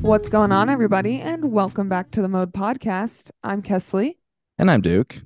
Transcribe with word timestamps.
What's 0.00 0.28
going 0.28 0.52
on, 0.52 0.70
everybody, 0.70 1.20
and 1.20 1.50
welcome 1.50 1.88
back 1.88 2.12
to 2.12 2.22
the 2.22 2.28
Mode 2.28 2.52
Podcast. 2.52 3.32
I'm 3.42 3.60
Kesley. 3.60 4.18
And 4.58 4.70
I'm 4.70 4.80
Duke. 4.80 5.20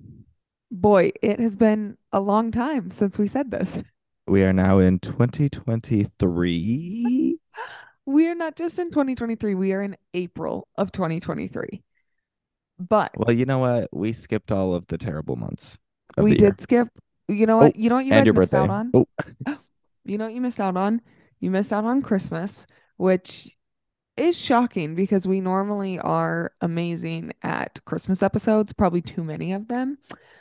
Boy, 0.70 1.12
it 1.20 1.38
has 1.40 1.56
been 1.56 1.98
a 2.10 2.20
long 2.20 2.50
time 2.50 2.90
since 2.90 3.18
we 3.18 3.26
said 3.26 3.50
this. 3.50 3.84
We 4.26 4.44
are 4.44 4.54
now 4.54 4.78
in 4.78 4.98
2023. 4.98 7.38
We 8.06 8.28
are 8.28 8.34
not 8.34 8.56
just 8.56 8.78
in 8.78 8.88
2023, 8.88 9.54
we 9.54 9.74
are 9.74 9.82
in 9.82 9.94
April 10.14 10.66
of 10.76 10.90
2023. 10.90 11.82
But 12.78 13.12
Well, 13.14 13.36
you 13.36 13.44
know 13.44 13.58
what? 13.58 13.90
We 13.92 14.14
skipped 14.14 14.50
all 14.50 14.74
of 14.74 14.86
the 14.86 14.96
terrible 14.98 15.36
months. 15.36 15.78
we 16.16 16.32
the 16.32 16.40
year. 16.40 16.50
did 16.50 16.60
skip. 16.60 16.88
You 17.28 17.46
know 17.46 17.58
what? 17.58 17.74
Oh, 17.76 17.78
you 17.78 17.90
know 17.90 17.96
what 17.96 18.06
you 18.06 18.10
guys 18.10 18.24
missed 18.24 18.34
birthday. 18.34 18.58
out 18.58 18.70
on? 18.70 18.90
Oh, 18.94 19.06
oh 19.46 19.58
You 20.04 20.18
know 20.18 20.24
what 20.24 20.34
you 20.34 20.40
missed 20.40 20.60
out 20.60 20.76
on? 20.76 21.00
You 21.40 21.50
missed 21.50 21.72
out 21.72 21.84
on 21.84 22.02
Christmas, 22.02 22.66
which 22.96 23.56
is 24.16 24.36
shocking 24.36 24.94
because 24.94 25.26
we 25.26 25.40
normally 25.40 25.98
are 25.98 26.52
amazing 26.60 27.32
at 27.42 27.84
Christmas 27.84 28.22
episodes, 28.22 28.72
probably 28.72 29.00
too 29.02 29.24
many 29.24 29.52
of 29.52 29.68
them. 29.68 29.98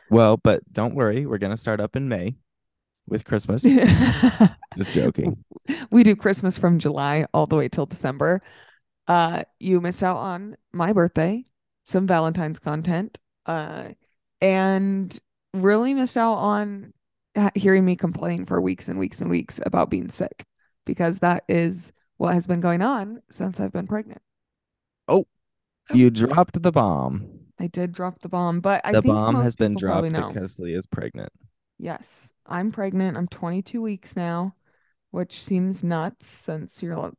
well, 0.10 0.38
but 0.38 0.62
don't 0.72 0.96
worry. 0.96 1.26
We're 1.26 1.38
going 1.38 1.52
to 1.52 1.58
start 1.58 1.80
up 1.80 1.96
in 1.96 2.10
May 2.10 2.36
with 3.08 3.26
Christmas. 3.26 3.64
Just 4.76 4.92
joking. 4.92 5.44
we 5.90 6.04
do 6.04 6.16
Christmas 6.16 6.58
from 6.58 6.80
July 6.80 7.26
all 7.34 7.46
the 7.46 7.56
way 7.56 7.70
till 7.70 7.86
December. 7.86 8.42
Uh, 9.08 9.44
you 9.60 9.82
missed 9.82 10.04
out 10.04 10.18
on 10.18 10.56
my 10.72 10.94
birthday, 10.94 11.46
some 11.84 12.08
Valentine's 12.08 12.60
content, 12.60 13.20
uh, 13.46 13.90
and 14.42 15.20
really 15.54 15.94
missed 15.94 16.18
out 16.18 16.36
on 16.36 16.94
hearing 17.56 17.86
me 17.86 17.96
complain 17.96 18.46
for 18.46 18.60
weeks 18.60 18.90
and 18.90 19.00
weeks 19.00 19.22
and 19.22 19.30
weeks 19.30 19.60
about 19.66 19.90
being 19.90 20.10
sick 20.10 20.46
because 20.86 21.20
that 21.20 21.44
is 21.48 21.92
what 22.18 22.34
has 22.34 22.48
been 22.48 22.62
going 22.62 22.82
on 22.82 23.22
since 23.30 23.60
I've 23.60 23.72
been 23.72 23.88
pregnant. 23.88 24.22
Oh, 25.08 25.26
you 25.94 26.10
dropped 26.10 26.62
the 26.62 26.72
bomb. 26.72 27.28
I 27.60 27.68
did 27.68 27.92
drop 27.92 28.22
the 28.22 28.30
bomb, 28.30 28.60
but 28.60 28.82
I 28.84 28.92
the 28.92 29.02
think 29.02 29.14
bomb 29.14 29.36
has 29.36 29.56
been 29.56 29.76
dropped 29.76 30.12
know. 30.12 30.32
that 30.32 30.42
Kesley 30.42 30.76
is 30.76 30.86
pregnant. 30.86 31.32
Yes, 31.78 32.32
I'm 32.46 32.72
pregnant. 32.72 33.18
I'm 33.18 33.28
22 33.28 33.82
weeks 33.82 34.16
now, 34.16 34.56
which 35.12 35.42
seems 35.42 35.84
nuts 35.84 36.28
since 36.28 36.82
you're 36.82 37.12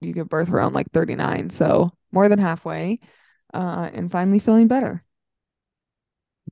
you 0.00 0.12
give 0.12 0.28
birth 0.28 0.50
around 0.50 0.72
like 0.72 0.90
39, 0.92 1.50
so 1.50 1.92
more 2.12 2.28
than 2.28 2.38
halfway. 2.38 3.00
Uh, 3.52 3.90
and 3.92 4.10
finally 4.10 4.38
feeling 4.38 4.68
better. 4.68 5.04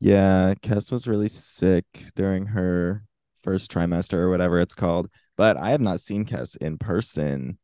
Yeah, 0.01 0.55
Kes 0.63 0.93
was 0.93 1.09
really 1.09 1.29
sick 1.29 1.85
during 2.15 2.47
her 2.47 3.05
first 3.43 3.71
trimester 3.71 4.15
or 4.15 4.31
whatever 4.31 4.61
it's 4.61 4.75
called. 4.75 5.09
But 5.37 5.57
I 5.57 5.71
have 5.71 5.81
not 5.81 6.01
seen 6.01 6.25
Kes 6.25 6.57
in 6.57 6.79
person 6.79 7.59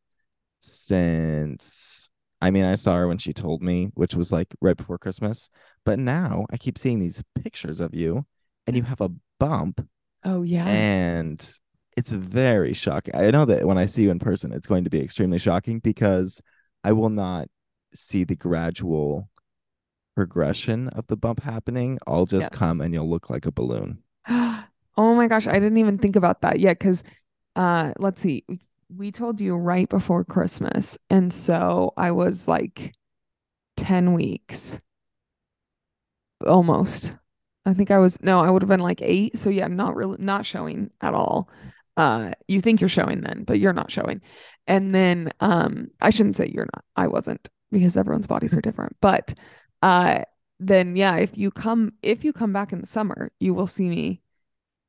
since 0.61 2.11
I 2.41 2.51
mean, 2.51 2.65
I 2.65 2.75
saw 2.75 2.97
her 2.97 3.09
when 3.09 3.17
she 3.17 3.33
told 3.33 3.63
me, 3.63 3.91
which 3.95 4.15
was 4.15 4.31
like 4.31 4.55
right 4.61 4.77
before 4.77 4.99
Christmas. 4.99 5.49
But 5.87 5.99
now 5.99 6.45
I 6.51 6.59
keep 6.59 6.77
seeing 6.77 6.99
these 6.99 7.23
pictures 7.43 7.81
of 7.81 7.95
you 7.95 8.27
and 8.67 8.77
you 8.77 8.83
mm. 8.83 8.87
have 8.87 9.01
a 9.01 9.11
bump 9.41 9.87
Oh 10.25 10.43
yeah. 10.43 10.67
and 10.67 11.59
it's 11.97 12.13
very 12.13 12.73
shocking. 12.75 13.15
I 13.15 13.31
know 13.31 13.45
that 13.47 13.67
when 13.67 13.79
I 13.79 13.87
see 13.87 14.03
you 14.03 14.11
in 14.11 14.19
person, 14.19 14.53
it's 14.53 14.67
going 14.67 14.85
to 14.85 14.91
be 14.91 15.01
extremely 15.01 15.39
shocking 15.39 15.79
because 15.79 16.41
I 16.83 16.93
will 16.93 17.11
not 17.11 17.49
see 17.95 18.25
the 18.25 18.37
gradual 18.37 19.29
progression 20.15 20.89
of 20.89 21.07
the 21.07 21.17
bump 21.17 21.43
happening. 21.43 21.99
I'll 22.07 22.27
just 22.27 22.51
Yes. 22.53 22.59
come 22.59 22.81
and 22.81 22.93
you'll 22.93 23.09
look 23.09 23.31
like 23.31 23.47
a 23.47 23.53
balloon. 23.53 24.03
Oh 24.97 25.15
my 25.15 25.27
gosh, 25.29 25.47
I 25.47 25.55
didn't 25.55 25.79
even 25.79 25.99
think 25.99 26.17
about 26.17 26.43
that 26.43 26.61
yet 26.61 26.79
because 26.79 27.05
uh 27.57 27.93
let's 27.99 28.23
see. 28.23 28.45
We, 28.95 29.11
told 29.11 29.41
you 29.41 29.57
right 29.57 29.89
before 29.89 30.25
Christmas, 30.25 30.99
and 31.11 31.33
so 31.35 31.93
I 31.97 32.13
was 32.13 32.47
like 32.47 32.95
10 33.77 34.13
weeks. 34.13 34.81
Almost. 36.47 37.15
I 37.67 37.75
think 37.75 37.91
I 37.91 37.99
was 37.99 38.21
no, 38.23 38.41
I 38.41 38.51
would 38.51 38.63
have 38.63 38.69
been 38.69 38.81
like 38.81 39.01
8, 39.03 39.39
so 39.39 39.51
yeah, 39.51 39.67
not 39.69 39.97
really 39.97 40.17
not 40.21 40.45
showing 40.47 40.91
at 41.01 41.15
all. 41.15 41.49
Uh 41.97 42.33
you 42.49 42.61
think 42.61 42.81
you're 42.81 42.89
showing 42.89 43.21
then, 43.23 43.45
but 43.45 43.59
you're 43.61 43.73
not 43.73 43.91
showing. 43.91 44.21
And 44.67 44.95
then 44.95 45.31
um 45.41 45.89
I 46.01 46.11
shouldn't 46.11 46.37
say 46.37 46.51
you're 46.55 46.69
not. 46.75 46.85
I 46.97 47.07
wasn't 47.09 47.49
because 47.71 47.97
everyone's 47.97 48.27
bodies 48.27 48.55
are 48.55 48.61
different. 48.61 48.97
But 49.01 49.35
uh 49.83 50.23
then 50.61 50.97
yeah, 50.97 51.17
if 51.17 51.37
you 51.39 51.51
come 51.51 51.93
if 52.03 52.25
you 52.25 52.33
come 52.33 52.53
back 52.53 52.73
in 52.73 52.81
the 52.81 52.87
summer, 52.87 53.33
you 53.41 53.55
will 53.55 53.67
see 53.67 53.89
me 53.89 54.23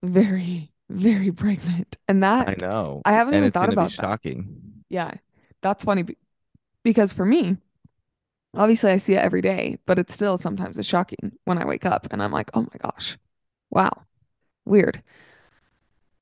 very, 0.05 0.71
very 0.89 1.31
pregnant. 1.31 1.97
And 2.07 2.23
that 2.23 2.47
I 2.47 2.55
know. 2.61 3.01
I 3.05 3.13
haven't 3.13 3.35
and 3.35 3.43
even 3.43 3.51
thought 3.51 3.67
going 3.67 3.71
to 3.71 3.77
be 3.77 3.85
about 3.85 3.95
that. 3.97 4.07
shocking. 4.07 4.83
Yeah, 4.89 5.11
that's 5.61 5.83
funny 5.83 6.05
because 6.83 7.13
for 7.13 7.25
me, 7.25 7.57
obviously 8.55 8.91
I 8.91 8.97
see 8.97 9.13
it 9.13 9.19
every 9.19 9.41
day, 9.41 9.77
but 9.85 9.99
it's 9.99 10.13
still 10.13 10.37
sometimes 10.37 10.77
it's 10.77 10.87
shocking 10.87 11.33
when 11.45 11.57
I 11.57 11.65
wake 11.65 11.85
up 11.85 12.07
and 12.11 12.21
I'm 12.21 12.31
like, 12.31 12.51
oh 12.53 12.61
my 12.61 12.77
gosh, 12.81 13.17
wow, 13.69 14.05
weird. 14.65 15.03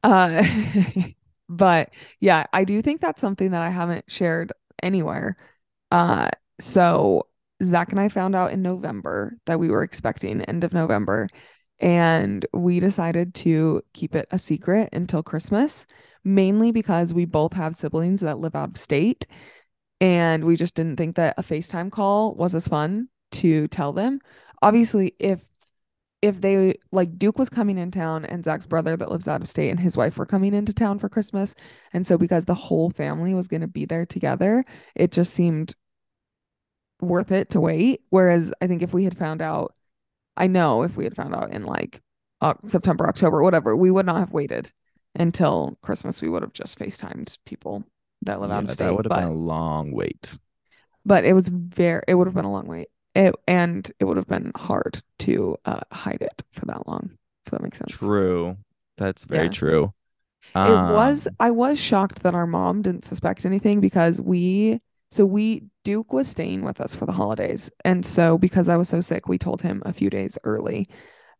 Uh, 0.04 0.44
but 1.50 1.94
yeah, 2.20 2.46
I 2.54 2.64
do 2.64 2.82
think 2.82 3.02
that's 3.02 3.22
something 3.22 3.52
that 3.52 3.62
I 3.62 3.70
haven't 3.70 4.06
shared 4.12 4.54
anywhere. 4.82 5.38
Uh, 5.92 6.30
so 6.60 7.28
Zach 7.64 7.92
and 7.92 8.00
I 8.00 8.10
found 8.10 8.36
out 8.36 8.52
in 8.52 8.62
November 8.62 9.38
that 9.46 9.60
we 9.60 9.70
were 9.70 9.84
expecting 9.84 10.42
end 10.42 10.64
of 10.64 10.74
November, 10.74 11.30
and 11.84 12.46
we 12.54 12.80
decided 12.80 13.36
to 13.36 13.84
keep 13.94 14.16
it 14.16 14.26
a 14.32 14.40
secret 14.40 14.88
until 14.94 15.22
Christmas, 15.22 15.86
mainly 16.24 16.72
because 16.72 17.14
we 17.14 17.26
both 17.26 17.52
have 17.54 17.76
siblings 17.76 18.22
that 18.22 18.40
live 18.40 18.56
out 18.56 18.70
of 18.70 18.78
state, 18.78 19.28
and 20.00 20.46
we 20.46 20.56
just 20.56 20.76
didn't 20.76 20.96
think 20.96 21.18
that 21.18 21.36
a 21.38 21.44
FaceTime 21.44 21.92
call 21.92 22.36
was 22.36 22.56
as 22.56 22.70
fun 22.70 23.10
to 23.34 23.68
tell 23.68 23.92
them. 23.92 24.20
Obviously, 24.62 25.14
if 25.20 25.46
if 26.22 26.40
they 26.40 26.76
like 26.94 27.20
Duke 27.20 27.38
was 27.38 27.50
coming 27.50 27.78
in 27.78 27.92
town 27.92 28.24
and 28.24 28.46
Zach's 28.46 28.66
brother 28.66 28.96
that 28.96 29.12
lives 29.12 29.28
out 29.28 29.42
of 29.42 29.50
state 29.50 29.70
and 29.70 29.80
his 29.80 29.98
wife 29.98 30.18
were 30.18 30.26
coming 30.26 30.54
into 30.54 30.74
town 30.74 30.98
for 31.00 31.10
Christmas. 31.10 31.54
And 31.92 32.08
so 32.08 32.18
because 32.18 32.46
the 32.46 32.54
whole 32.54 32.92
family 32.92 33.34
was 33.34 33.50
going 33.50 33.60
to 33.60 33.68
be 33.68 33.84
there 33.84 34.06
together, 34.06 34.64
it 34.96 35.12
just 35.12 35.34
seemed 35.34 35.76
worth 37.02 37.34
it 37.34 37.50
to 37.50 37.60
wait. 37.60 38.04
Whereas 38.10 38.54
I 38.62 38.68
think 38.68 38.82
if 38.82 38.94
we 38.94 39.04
had 39.04 39.18
found 39.18 39.42
out, 39.42 39.76
I 40.38 40.48
know 40.48 40.84
if 40.84 40.96
we 40.98 41.04
had 41.04 41.16
found 41.16 41.36
out 41.36 41.52
in 41.52 41.64
like 41.64 42.02
Oc- 42.42 42.60
September, 42.68 43.08
October, 43.08 43.42
whatever, 43.44 43.76
we 43.76 43.92
would 43.92 44.06
not 44.06 44.18
have 44.18 44.32
waited 44.34 44.72
until 45.16 45.78
Christmas. 45.82 46.22
We 46.22 46.30
would 46.30 46.42
have 46.42 46.54
just 46.54 46.78
FaceTimed 46.80 47.38
people 47.46 47.84
that 48.24 48.42
live 48.42 48.52
out 48.52 48.64
of 48.64 48.72
state. 48.74 48.86
that 48.86 48.96
would 48.96 49.06
have 49.06 49.10
but 49.10 49.20
been 49.22 49.30
a 49.30 49.34
long 49.34 49.92
wait. 49.92 50.38
but 51.06 51.26
it 51.26 51.34
was 51.34 51.50
very 51.50 52.02
it 52.08 52.16
would 52.16 52.28
have 52.28 52.34
been 52.36 52.46
a 52.46 52.52
long 52.52 52.68
wait 52.68 52.88
it 53.16 53.36
and 53.48 53.92
it 54.00 54.06
would 54.06 54.18
have 54.18 54.28
been 54.28 54.52
hard 54.56 55.02
to 55.20 55.58
uh 55.66 55.82
hide 55.92 56.22
it 56.22 56.42
for 56.54 56.66
that 56.66 56.88
long 56.88 57.12
if 57.46 57.52
that 57.52 57.62
makes 57.62 57.78
sense 57.78 57.92
True. 57.92 58.58
That's 58.98 59.26
very 59.26 59.46
Yeah. 59.46 59.50
true. 59.50 59.94
it 60.56 60.82
was 60.94 61.28
Um, 61.28 61.36
i 61.40 61.52
was 61.52 61.80
shocked 61.80 62.24
that 62.24 62.34
our 62.36 62.48
mom 62.48 62.82
didn't 62.82 63.04
suspect 63.06 63.46
anything 63.46 63.82
because 63.82 64.22
we 64.22 64.80
so 65.14 65.28
we 65.28 65.64
duke 65.84 66.12
was 66.12 66.28
staying 66.28 66.64
with 66.64 66.82
us 66.82 66.96
for 66.96 67.06
the 67.06 67.12
holidays. 67.12 67.70
And 67.86 68.04
so 68.04 68.38
because 68.38 68.68
i 68.68 68.76
was 68.76 68.90
so 68.90 69.00
sick 69.00 69.28
we 69.28 69.38
told 69.38 69.62
him 69.62 69.84
a 69.86 69.94
few 69.94 70.10
days 70.10 70.40
early. 70.44 70.90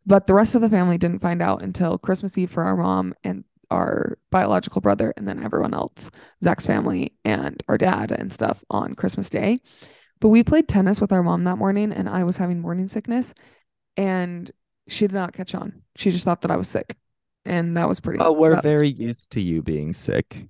But 0.06 0.26
the 0.26 0.34
rest 0.34 0.54
of 0.54 0.60
the 0.60 0.68
family 0.68 0.96
didn't 0.96 1.20
find 1.22 1.42
out 1.42 1.62
until 1.62 1.98
christmas 1.98 2.38
eve 2.38 2.50
for 2.50 2.62
our 2.62 2.76
mom 2.76 3.14
and 3.24 3.44
our 3.70 4.18
biological 4.30 4.80
brother 4.80 5.12
and 5.16 5.26
then 5.26 5.42
everyone 5.42 5.74
else 5.74 6.10
zach's 6.44 6.66
family 6.66 7.14
and 7.24 7.62
our 7.66 7.78
dad 7.78 8.12
and 8.12 8.32
stuff 8.32 8.62
on 8.70 8.94
christmas 8.94 9.28
day. 9.28 9.58
But 10.20 10.28
we 10.28 10.44
played 10.44 10.68
tennis 10.68 11.00
with 11.00 11.10
our 11.12 11.24
mom 11.24 11.42
that 11.44 11.56
morning 11.56 11.92
and 11.92 12.08
i 12.08 12.22
was 12.22 12.36
having 12.36 12.60
morning 12.60 12.86
sickness 12.86 13.34
and 13.96 14.50
she 14.86 15.06
did 15.06 15.14
not 15.14 15.32
catch 15.32 15.54
on. 15.54 15.82
She 15.96 16.12
just 16.12 16.24
thought 16.24 16.42
that 16.42 16.50
i 16.52 16.56
was 16.56 16.68
sick. 16.68 16.96
And 17.44 17.76
that 17.76 17.88
was 17.88 18.00
pretty 18.00 18.20
well, 18.20 18.36
we're 18.36 18.60
very 18.62 18.88
used 18.88 19.32
to 19.32 19.40
you 19.40 19.62
being 19.62 19.92
sick. 19.92 20.46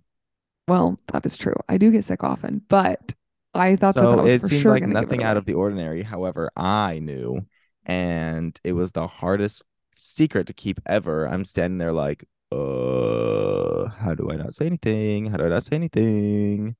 Well, 0.68 0.98
that 1.08 1.26
is 1.26 1.36
true. 1.36 1.54
I 1.68 1.76
do 1.78 1.90
get 1.90 2.04
sick 2.04 2.24
often, 2.24 2.62
but 2.68 3.14
I 3.54 3.76
thought 3.76 3.94
that 3.94 4.00
so 4.00 4.16
that 4.16 4.22
was 4.22 4.32
it 4.32 4.40
for 4.42 4.48
seemed 4.48 4.62
sure 4.62 4.72
like 4.72 4.82
gonna 4.82 4.94
give 4.94 5.02
it 5.02 5.06
nothing 5.06 5.22
out 5.22 5.36
of 5.36 5.46
the 5.46 5.54
ordinary. 5.54 6.02
However, 6.02 6.50
I 6.56 6.98
knew, 7.00 7.46
and 7.84 8.58
it 8.64 8.72
was 8.72 8.92
the 8.92 9.06
hardest 9.06 9.62
secret 9.94 10.46
to 10.48 10.54
keep 10.54 10.80
ever. 10.86 11.28
I'm 11.28 11.44
standing 11.44 11.78
there 11.78 11.92
like, 11.92 12.24
uh, 12.50 13.88
how 13.88 14.14
do 14.14 14.30
I 14.30 14.36
not 14.36 14.52
say 14.54 14.66
anything? 14.66 15.26
How 15.26 15.36
do 15.36 15.44
I 15.44 15.48
not 15.48 15.64
say 15.64 15.76
anything? 15.76 16.76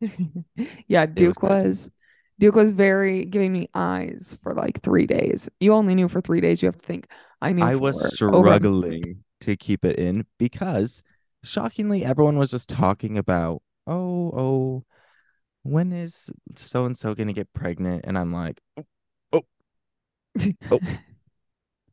yeah, 0.88 1.06
Duke 1.06 1.36
crazy. 1.36 1.66
was 1.66 1.90
Duke 2.38 2.54
was 2.54 2.72
very 2.72 3.24
giving 3.24 3.52
me 3.52 3.68
eyes 3.74 4.36
for 4.42 4.54
like 4.54 4.82
three 4.82 5.06
days. 5.06 5.48
You 5.60 5.72
only 5.72 5.94
knew 5.94 6.08
for 6.08 6.20
three 6.20 6.40
days. 6.40 6.62
You 6.62 6.66
have 6.66 6.78
to 6.78 6.86
think. 6.86 7.08
I 7.40 7.52
knew. 7.52 7.64
I 7.64 7.76
was 7.76 7.96
for 8.18 8.34
over- 8.34 8.48
struggling 8.48 9.22
to 9.42 9.56
keep 9.56 9.84
it 9.84 9.98
in 9.98 10.24
because 10.38 11.02
shockingly 11.44 12.04
everyone 12.04 12.38
was 12.38 12.50
just 12.50 12.68
talking 12.68 13.18
about, 13.18 13.62
oh, 13.86 14.30
oh, 14.36 14.84
when 15.62 15.92
is 15.92 16.30
so 16.56 16.84
and 16.86 16.96
so 16.96 17.14
gonna 17.14 17.32
get 17.32 17.52
pregnant? 17.52 18.04
And 18.06 18.18
I'm 18.18 18.32
like, 18.32 18.60
oh, 18.76 18.84
oh, 19.32 19.42
oh. 20.70 20.80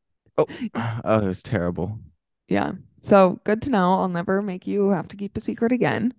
oh, 0.37 0.45
oh, 0.75 1.19
it 1.23 1.27
was 1.27 1.43
terrible. 1.43 1.99
yeah, 2.47 2.73
So 3.01 3.39
good 3.43 3.61
to 3.63 3.69
know. 3.71 3.93
I'll 3.93 4.09
never 4.09 4.41
make 4.41 4.67
you 4.67 4.89
have 4.89 5.07
to 5.09 5.17
keep 5.17 5.37
a 5.37 5.39
secret 5.39 5.71
again. 5.71 6.13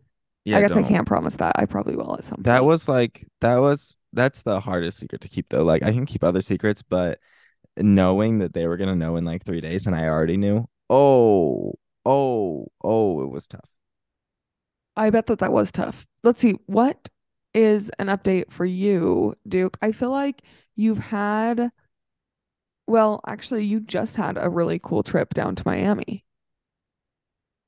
Yeah, 0.45 0.59
I 0.59 0.61
guess 0.61 0.77
I 0.77 0.83
don't. 0.83 0.89
can't 0.89 1.07
promise 1.07 1.37
that. 1.37 1.53
I 1.59 1.67
probably 1.67 1.97
will 1.97 2.15
at 2.17 2.25
some 2.25 2.43
That 2.43 2.65
was 2.65 2.89
like 2.89 3.27
that 3.41 3.57
was 3.57 3.97
that's 4.13 4.43
the 4.43 4.61
hardest 4.61 4.99
secret 4.99 5.21
to 5.23 5.29
keep 5.29 5.49
though. 5.49 5.65
Like 5.65 5.83
I 5.83 5.93
can 5.93 6.07
keep 6.07 6.23
other 6.25 6.41
secrets, 6.43 6.83
but 6.83 7.19
knowing 7.79 8.39
that 8.39 8.55
they 8.55 8.67
were 8.67 8.77
gonna 8.77 8.97
know 8.97 9.17
in 9.17 9.25
like 9.25 9.45
three 9.45 9.61
days 9.61 9.87
and 9.87 9.97
I 9.97 10.09
already 10.09 10.37
knew. 10.37 10.67
Oh, 10.91 11.75
oh, 12.05 12.69
oh, 12.83 13.23
it 13.23 13.31
was 13.31 13.47
tough. 13.47 13.69
I 14.97 15.11
bet 15.11 15.27
that 15.27 15.41
that 15.41 15.53
was 15.53 15.73
tough. 15.73 16.07
Let's 16.23 16.41
see. 16.41 16.55
What 16.67 17.09
is 17.53 17.91
an 17.99 18.07
update 18.07 18.51
for 18.51 18.65
you, 18.65 19.35
Duke? 19.49 19.77
I 19.83 19.93
feel 19.93 20.11
like 20.11 20.43
you've 20.77 20.99
had, 20.99 21.71
well, 22.87 23.21
actually, 23.27 23.65
you 23.65 23.81
just 23.81 24.17
had 24.17 24.39
a 24.39 24.49
really 24.49 24.79
cool 24.79 25.03
trip 25.03 25.35
down 25.35 25.55
to 25.57 25.63
Miami. 25.67 26.25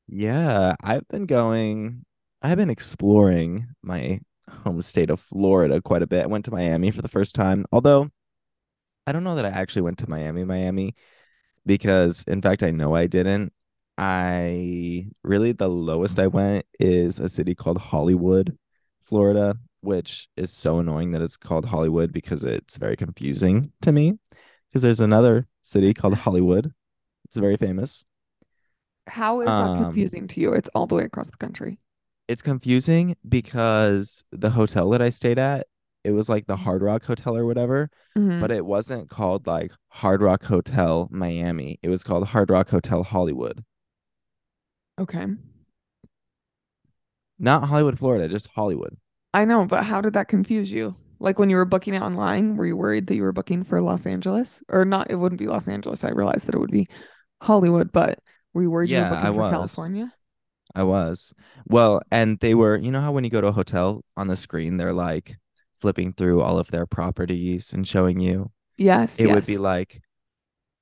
Yeah, 0.09 0.77
I've 0.83 1.09
been 1.09 1.27
going, 1.27 2.05
I've 2.43 2.59
been 2.59 2.71
exploring 2.71 3.67
my 3.83 4.21
home 4.49 4.81
state 4.81 5.11
of 5.11 5.19
Florida 5.19 5.83
quite 5.83 6.03
a 6.03 6.07
bit. 6.07 6.23
I 6.23 6.27
went 6.27 6.45
to 6.45 6.53
Miami 6.53 6.93
for 6.93 7.03
the 7.03 7.09
first 7.09 7.35
time, 7.35 7.67
although 7.73 8.11
I 9.07 9.13
don't 9.13 9.25
know 9.25 9.35
that 9.35 9.47
I 9.47 9.51
actually 9.51 9.83
went 9.83 9.99
to 9.99 10.11
Miami, 10.11 10.45
Miami, 10.45 10.95
because 11.65 12.25
in 12.29 12.41
fact, 12.41 12.63
I 12.63 12.71
know 12.71 12.95
I 12.95 13.07
didn't. 13.07 13.53
I 13.99 15.09
really, 15.25 15.53
the 15.53 15.69
lowest 15.69 16.19
I 16.19 16.27
went 16.27 16.67
is 16.79 17.19
a 17.19 17.29
city 17.29 17.55
called 17.55 17.79
Hollywood, 17.79 18.57
Florida, 19.03 19.57
which 19.81 20.29
is 20.37 20.53
so 20.53 20.79
annoying 20.79 21.13
that 21.13 21.23
it's 21.23 21.37
called 21.37 21.67
Hollywood 21.67 22.13
because 22.13 22.45
it's 22.45 22.77
very 22.77 22.97
confusing 22.97 23.73
to 23.83 23.93
me. 23.93 24.19
Because 24.69 24.83
there's 24.83 25.01
another 25.01 25.47
city 25.63 25.95
called 25.95 26.15
Hollywood. 26.15 26.73
It's 27.25 27.37
very 27.37 27.57
famous. 27.57 28.05
How 29.07 29.41
is 29.41 29.47
that 29.47 29.51
Um, 29.53 29.85
confusing 29.85 30.27
to 30.29 30.41
you? 30.41 30.53
It's 30.53 30.69
all 30.75 30.87
the 30.87 30.97
way 30.97 31.05
across 31.05 31.31
the 31.31 31.37
country. 31.37 31.79
It's 32.29 32.43
confusing 32.43 33.17
because 33.29 34.25
the 34.33 34.51
hotel 34.51 34.91
that 34.91 35.01
I 35.01 35.11
stayed 35.11 35.39
at, 35.39 35.69
it 36.03 36.11
was 36.11 36.29
like 36.29 36.47
the 36.47 36.57
Hard 36.57 36.83
Rock 36.83 37.05
Hotel 37.05 37.37
or 37.37 37.47
whatever, 37.47 37.89
hmm 38.15 38.41
but 38.41 38.51
it 38.51 38.67
wasn't 38.67 39.09
called 39.09 39.47
like 39.47 39.73
Hard 39.89 40.21
Rock 40.21 40.45
Hotel 40.45 41.09
Miami. 41.11 41.79
It 41.83 41.89
was 41.89 42.03
called 42.05 42.29
Hard 42.29 42.51
Rock 42.51 42.69
Hotel 42.71 43.03
Hollywood. 43.03 43.65
Okay. 44.99 45.27
Not 47.39 47.69
Hollywood, 47.69 47.99
Florida, 47.99 48.29
just 48.29 48.49
Hollywood. 48.49 48.99
I 49.35 49.45
know, 49.45 49.67
but 49.67 49.85
how 49.85 50.01
did 50.01 50.15
that 50.15 50.29
confuse 50.29 50.71
you? 50.73 50.97
Like 51.19 51.39
when 51.39 51.51
you 51.51 51.57
were 51.57 51.65
booking 51.65 51.95
it 51.95 52.03
online, 52.03 52.57
were 52.57 52.67
you 52.67 52.77
worried 52.77 53.07
that 53.07 53.17
you 53.17 53.23
were 53.23 53.33
booking 53.33 53.65
for 53.65 53.81
Los 53.81 54.07
Angeles? 54.07 54.63
Or 54.69 54.85
not, 54.85 55.11
it 55.11 55.17
wouldn't 55.17 55.39
be 55.39 55.47
Los 55.47 55.69
Angeles. 55.69 56.05
I 56.05 56.11
realized 56.11 56.47
that 56.47 56.55
it 56.55 56.59
would 56.59 56.71
be 56.71 56.89
Hollywood, 57.43 57.93
but 57.93 58.21
were 58.55 58.63
you 58.63 58.71
worried 58.71 58.91
you 58.91 58.99
were 58.99 59.07
Yeah, 59.07 59.13
I 59.19 59.31
for 59.33 59.45
was. 59.45 59.45
California? 59.45 60.13
I 60.75 60.85
was. 60.85 61.35
Well, 61.67 62.03
and 62.11 62.41
they 62.41 62.55
were, 62.55 62.77
you 62.79 62.91
know 62.93 63.01
how 63.01 63.13
when 63.13 63.25
you 63.25 63.31
go 63.31 63.41
to 63.43 63.49
a 63.49 63.53
hotel 63.53 64.05
on 64.17 64.29
the 64.29 64.37
screen, 64.37 64.77
they're 64.79 64.93
like 64.95 65.37
flipping 65.81 66.13
through 66.15 66.43
all 66.43 66.59
of 66.59 66.69
their 66.71 66.87
properties 66.87 67.73
and 67.73 67.89
showing 67.89 68.21
you. 68.21 68.53
Yes, 68.79 69.19
It 69.19 69.29
would 69.29 69.47
be 69.47 69.59
like 69.59 70.03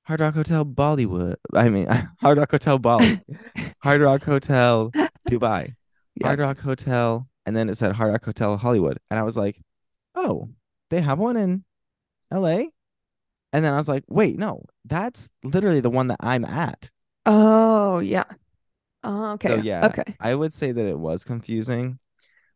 Hard 0.05 0.19
Rock 0.19 0.35
Hotel 0.35 0.65
Bollywood. 0.65 1.35
I 1.53 1.69
mean, 1.69 1.87
Hard 2.21 2.37
Rock 2.37 2.51
Hotel 2.51 2.77
Bali, 2.77 3.21
Hard 3.83 4.01
Rock 4.01 4.23
Hotel 4.23 4.91
Dubai, 5.29 5.75
Hard 6.21 6.39
Rock 6.39 6.59
Hotel, 6.59 7.27
and 7.45 7.55
then 7.55 7.69
it 7.69 7.77
said 7.77 7.93
Hard 7.93 8.11
Rock 8.11 8.25
Hotel 8.25 8.57
Hollywood. 8.57 8.99
And 9.09 9.19
I 9.19 9.23
was 9.23 9.37
like, 9.37 9.59
oh, 10.15 10.49
they 10.89 11.01
have 11.01 11.19
one 11.19 11.37
in 11.37 11.63
LA? 12.31 12.71
And 13.53 13.63
then 13.65 13.73
I 13.73 13.77
was 13.77 13.87
like, 13.89 14.03
wait, 14.07 14.37
no, 14.37 14.63
that's 14.85 15.31
literally 15.43 15.79
the 15.81 15.89
one 15.89 16.07
that 16.07 16.17
I'm 16.19 16.45
at. 16.45 16.89
Oh, 17.25 17.99
yeah. 17.99 18.25
Oh, 19.03 19.33
So 19.47 19.55
okay. 19.55 19.61
yeah, 19.61 19.85
Okay. 19.85 20.15
I 20.19 20.33
would 20.33 20.53
say 20.53 20.71
that 20.71 20.85
it 20.85 20.97
was 20.99 21.23
confusing, 21.23 21.99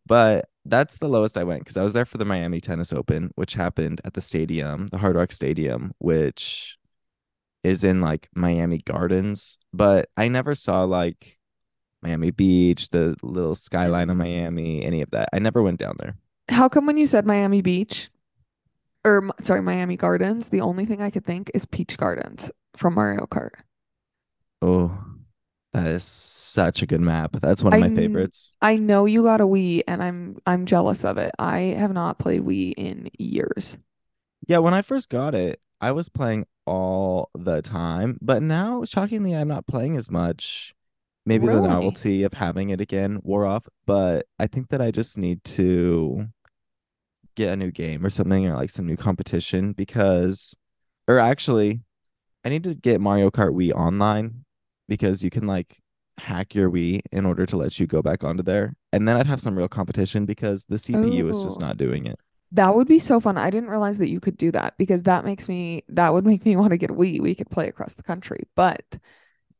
but 0.07 0.49
that's 0.65 0.97
the 0.97 1.09
lowest 1.09 1.37
I 1.37 1.45
went 1.45 1.61
because 1.61 1.77
I 1.77 1.83
was 1.83 1.93
there 1.93 2.05
for 2.05 2.17
the 2.17 2.25
Miami 2.25 2.61
Tennis 2.61 2.93
Open, 2.93 3.31
which 3.35 3.53
happened 3.53 4.01
at 4.05 4.15
the 4.15 4.21
stadium, 4.21 4.87
the 4.87 4.97
Hard 4.99 5.15
Rock 5.17 5.31
Stadium, 5.31 5.93
which 5.99 6.78
is 7.63 7.83
in 7.83 8.01
like 8.01 8.29
Miami 8.35 8.79
Gardens. 8.79 9.57
But 9.73 10.09
I 10.17 10.27
never 10.27 10.55
saw 10.55 10.83
like 10.83 11.37
Miami 12.01 12.31
Beach, 12.31 12.89
the 12.89 13.15
little 13.21 13.55
skyline 13.55 14.09
of 14.09 14.17
Miami, 14.17 14.83
any 14.83 15.01
of 15.01 15.11
that. 15.11 15.29
I 15.33 15.39
never 15.39 15.61
went 15.61 15.79
down 15.79 15.95
there. 15.99 16.17
How 16.49 16.69
come 16.69 16.85
when 16.85 16.97
you 16.97 17.07
said 17.07 17.25
Miami 17.25 17.61
Beach 17.61 18.09
or 19.05 19.29
sorry, 19.41 19.61
Miami 19.61 19.97
Gardens, 19.97 20.49
the 20.49 20.61
only 20.61 20.85
thing 20.85 21.01
I 21.01 21.09
could 21.09 21.25
think 21.25 21.51
is 21.53 21.65
Peach 21.65 21.97
Gardens 21.97 22.51
from 22.75 22.95
Mario 22.95 23.25
Kart. 23.25 23.51
Oh, 24.61 24.97
that 25.73 25.87
is 25.87 26.03
such 26.03 26.81
a 26.81 26.87
good 26.87 27.01
map. 27.01 27.37
That's 27.39 27.63
one 27.63 27.73
of 27.73 27.81
I 27.81 27.87
my 27.87 27.95
favorites. 27.95 28.55
I 28.61 28.75
know 28.75 29.05
you 29.05 29.23
got 29.23 29.41
a 29.41 29.45
Wii 29.45 29.83
and 29.87 30.03
I'm 30.03 30.37
I'm 30.45 30.65
jealous 30.65 31.05
of 31.05 31.17
it. 31.17 31.31
I 31.39 31.59
have 31.77 31.93
not 31.93 32.19
played 32.19 32.41
Wii 32.41 32.73
in 32.75 33.09
years. 33.17 33.77
Yeah, 34.47 34.59
when 34.59 34.73
I 34.73 34.81
first 34.81 35.09
got 35.09 35.35
it, 35.35 35.59
I 35.81 35.91
was 35.91 36.09
playing 36.09 36.45
all 36.65 37.29
the 37.33 37.61
time, 37.61 38.17
but 38.21 38.41
now 38.41 38.83
shockingly 38.83 39.35
I'm 39.35 39.47
not 39.47 39.67
playing 39.67 39.95
as 39.97 40.09
much. 40.11 40.73
Maybe 41.25 41.45
the 41.47 41.61
novelty 41.69 42.23
of 42.23 42.33
having 42.33 42.69
it 42.71 42.81
again 42.81 43.19
wore 43.23 43.45
off, 43.45 43.67
but 43.85 44.25
I 44.39 44.47
think 44.47 44.69
that 44.69 44.81
I 44.81 44.89
just 44.91 45.17
need 45.17 45.43
to 45.45 46.27
get 47.35 47.53
a 47.53 47.55
new 47.55 47.71
game 47.71 48.05
or 48.05 48.09
something 48.09 48.47
or 48.47 48.55
like 48.55 48.69
some 48.69 48.85
new 48.87 48.97
competition 48.97 49.73
because 49.73 50.55
or 51.07 51.19
actually 51.19 51.81
I 52.43 52.49
need 52.49 52.63
to 52.63 52.73
get 52.75 52.99
Mario 53.01 53.29
Kart 53.29 53.51
Wii 53.53 53.71
online 53.73 54.43
because 54.87 55.23
you 55.23 55.29
can 55.29 55.45
like 55.45 55.77
hack 56.17 56.55
your 56.55 56.69
Wii 56.71 57.01
in 57.11 57.25
order 57.25 57.45
to 57.45 57.57
let 57.57 57.79
you 57.79 57.85
go 57.87 58.01
back 58.01 58.23
onto 58.23 58.43
there. 58.43 58.73
And 58.91 59.07
then 59.07 59.15
I'd 59.15 59.27
have 59.27 59.41
some 59.41 59.55
real 59.57 59.67
competition 59.67 60.25
because 60.25 60.65
the 60.65 60.77
CPU 60.77 61.29
is 61.29 61.37
just 61.43 61.61
Oh, 61.61 61.65
not 61.65 61.77
doing 61.77 62.05
it. 62.05 62.19
That 62.53 62.73
would 62.75 62.87
be 62.87 62.99
so 62.99 63.19
fun. 63.19 63.37
I 63.37 63.49
didn't 63.49 63.69
realize 63.69 63.99
that 63.99 64.09
you 64.09 64.19
could 64.19 64.37
do 64.37 64.51
that 64.51 64.77
because 64.77 65.03
that 65.03 65.25
makes 65.25 65.47
me 65.47 65.83
that 65.89 66.13
would 66.13 66.25
make 66.25 66.45
me 66.45 66.55
want 66.57 66.71
to 66.71 66.77
get 66.77 66.89
Wii. 66.91 67.21
We 67.21 67.35
could 67.35 67.49
play 67.49 67.67
across 67.67 67.95
the 67.95 68.03
country. 68.03 68.43
But 68.55 68.97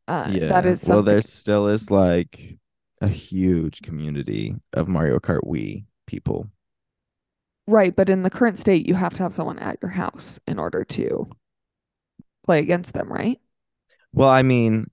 uh 0.07 0.39
that 0.47 0.65
Yeah. 0.65 0.68
is 0.68 0.89
Well, 0.89 1.03
there 1.03 1.21
still 1.21 1.68
is 1.68 1.89
like 1.91 2.57
a 3.01 3.07
huge 3.07 3.81
community 3.81 4.56
of 4.74 4.88
Mario 4.88 5.19
Kart 5.19 5.44
Wii 5.45 5.86
people. 6.07 6.50
right, 7.68 7.95
but 7.95 8.09
in 8.09 8.24
the 8.24 8.30
current 8.30 8.57
state 8.57 8.86
you 8.88 8.95
have 8.95 9.13
to 9.13 9.24
have 9.24 9.33
someone 9.33 9.59
at 9.59 9.77
your 9.81 9.92
house 9.92 10.39
in 10.47 10.59
order 10.59 10.83
to 10.83 11.30
play 12.44 12.59
against 12.59 12.94
them, 12.94 13.12
right? 13.12 13.39
Well, 14.13 14.30
I 14.30 14.42
mean, 14.42 14.89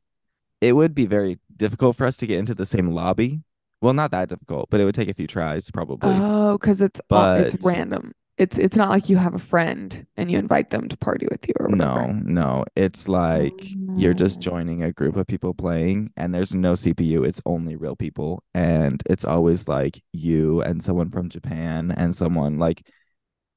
it 0.61 0.75
would 0.75 0.95
be 0.95 1.07
very 1.07 1.41
difficult 1.57 1.97
for 1.97 2.07
us 2.07 2.19
to 2.19 2.29
get 2.29 2.41
into 2.41 2.55
the 2.57 2.67
same 2.67 2.89
lobby. 2.89 3.43
Well, 3.81 3.95
not 3.95 4.11
that 4.13 4.29
difficult, 4.29 4.69
but 4.71 4.81
it 4.81 4.85
would 4.85 4.95
take 4.95 5.09
a 5.09 5.15
few 5.15 5.27
tries 5.27 5.71
probably. 5.71 6.11
Oh, 6.11 6.59
because 6.59 6.83
it's 6.83 7.01
all 7.11 7.35
it's 7.35 7.65
random. 7.65 8.13
It's 8.39 8.59
it's 8.59 8.77
not 8.77 8.91
like 8.91 9.09
you 9.09 9.17
have 9.17 9.35
a 9.35 9.39
friend 9.39 10.07
and 10.17 10.31
you 10.31 10.39
invite 10.39 10.71
them 10.71 10.89
to 10.89 10.97
party 10.97 11.27
with 11.31 11.47
you 11.49 11.55
or 11.59 11.69
no, 11.69 11.95
whatever. 11.95 12.13
no, 12.25 12.65
it's 12.75 13.09
like 13.09 13.77
you're 13.95 14.15
just 14.15 14.39
Oh. 14.39 14.41
joining 14.41 14.83
a 14.83 14.93
group 14.93 15.17
of 15.17 15.27
people 15.27 15.55
playing 15.55 16.11
and 16.17 16.35
there's 16.35 16.55
no 16.55 16.75
CPU. 16.77 17.25
It's 17.25 17.41
only 17.47 17.77
real 17.77 17.97
people. 17.97 18.43
And 18.55 19.03
it's 19.09 19.25
always 19.25 19.69
like 19.69 20.03
you 20.13 20.61
and 20.63 20.83
someone 20.83 21.11
from 21.11 21.29
Japan 21.31 21.93
and 21.97 22.15
someone 22.15 22.59
like 22.59 22.87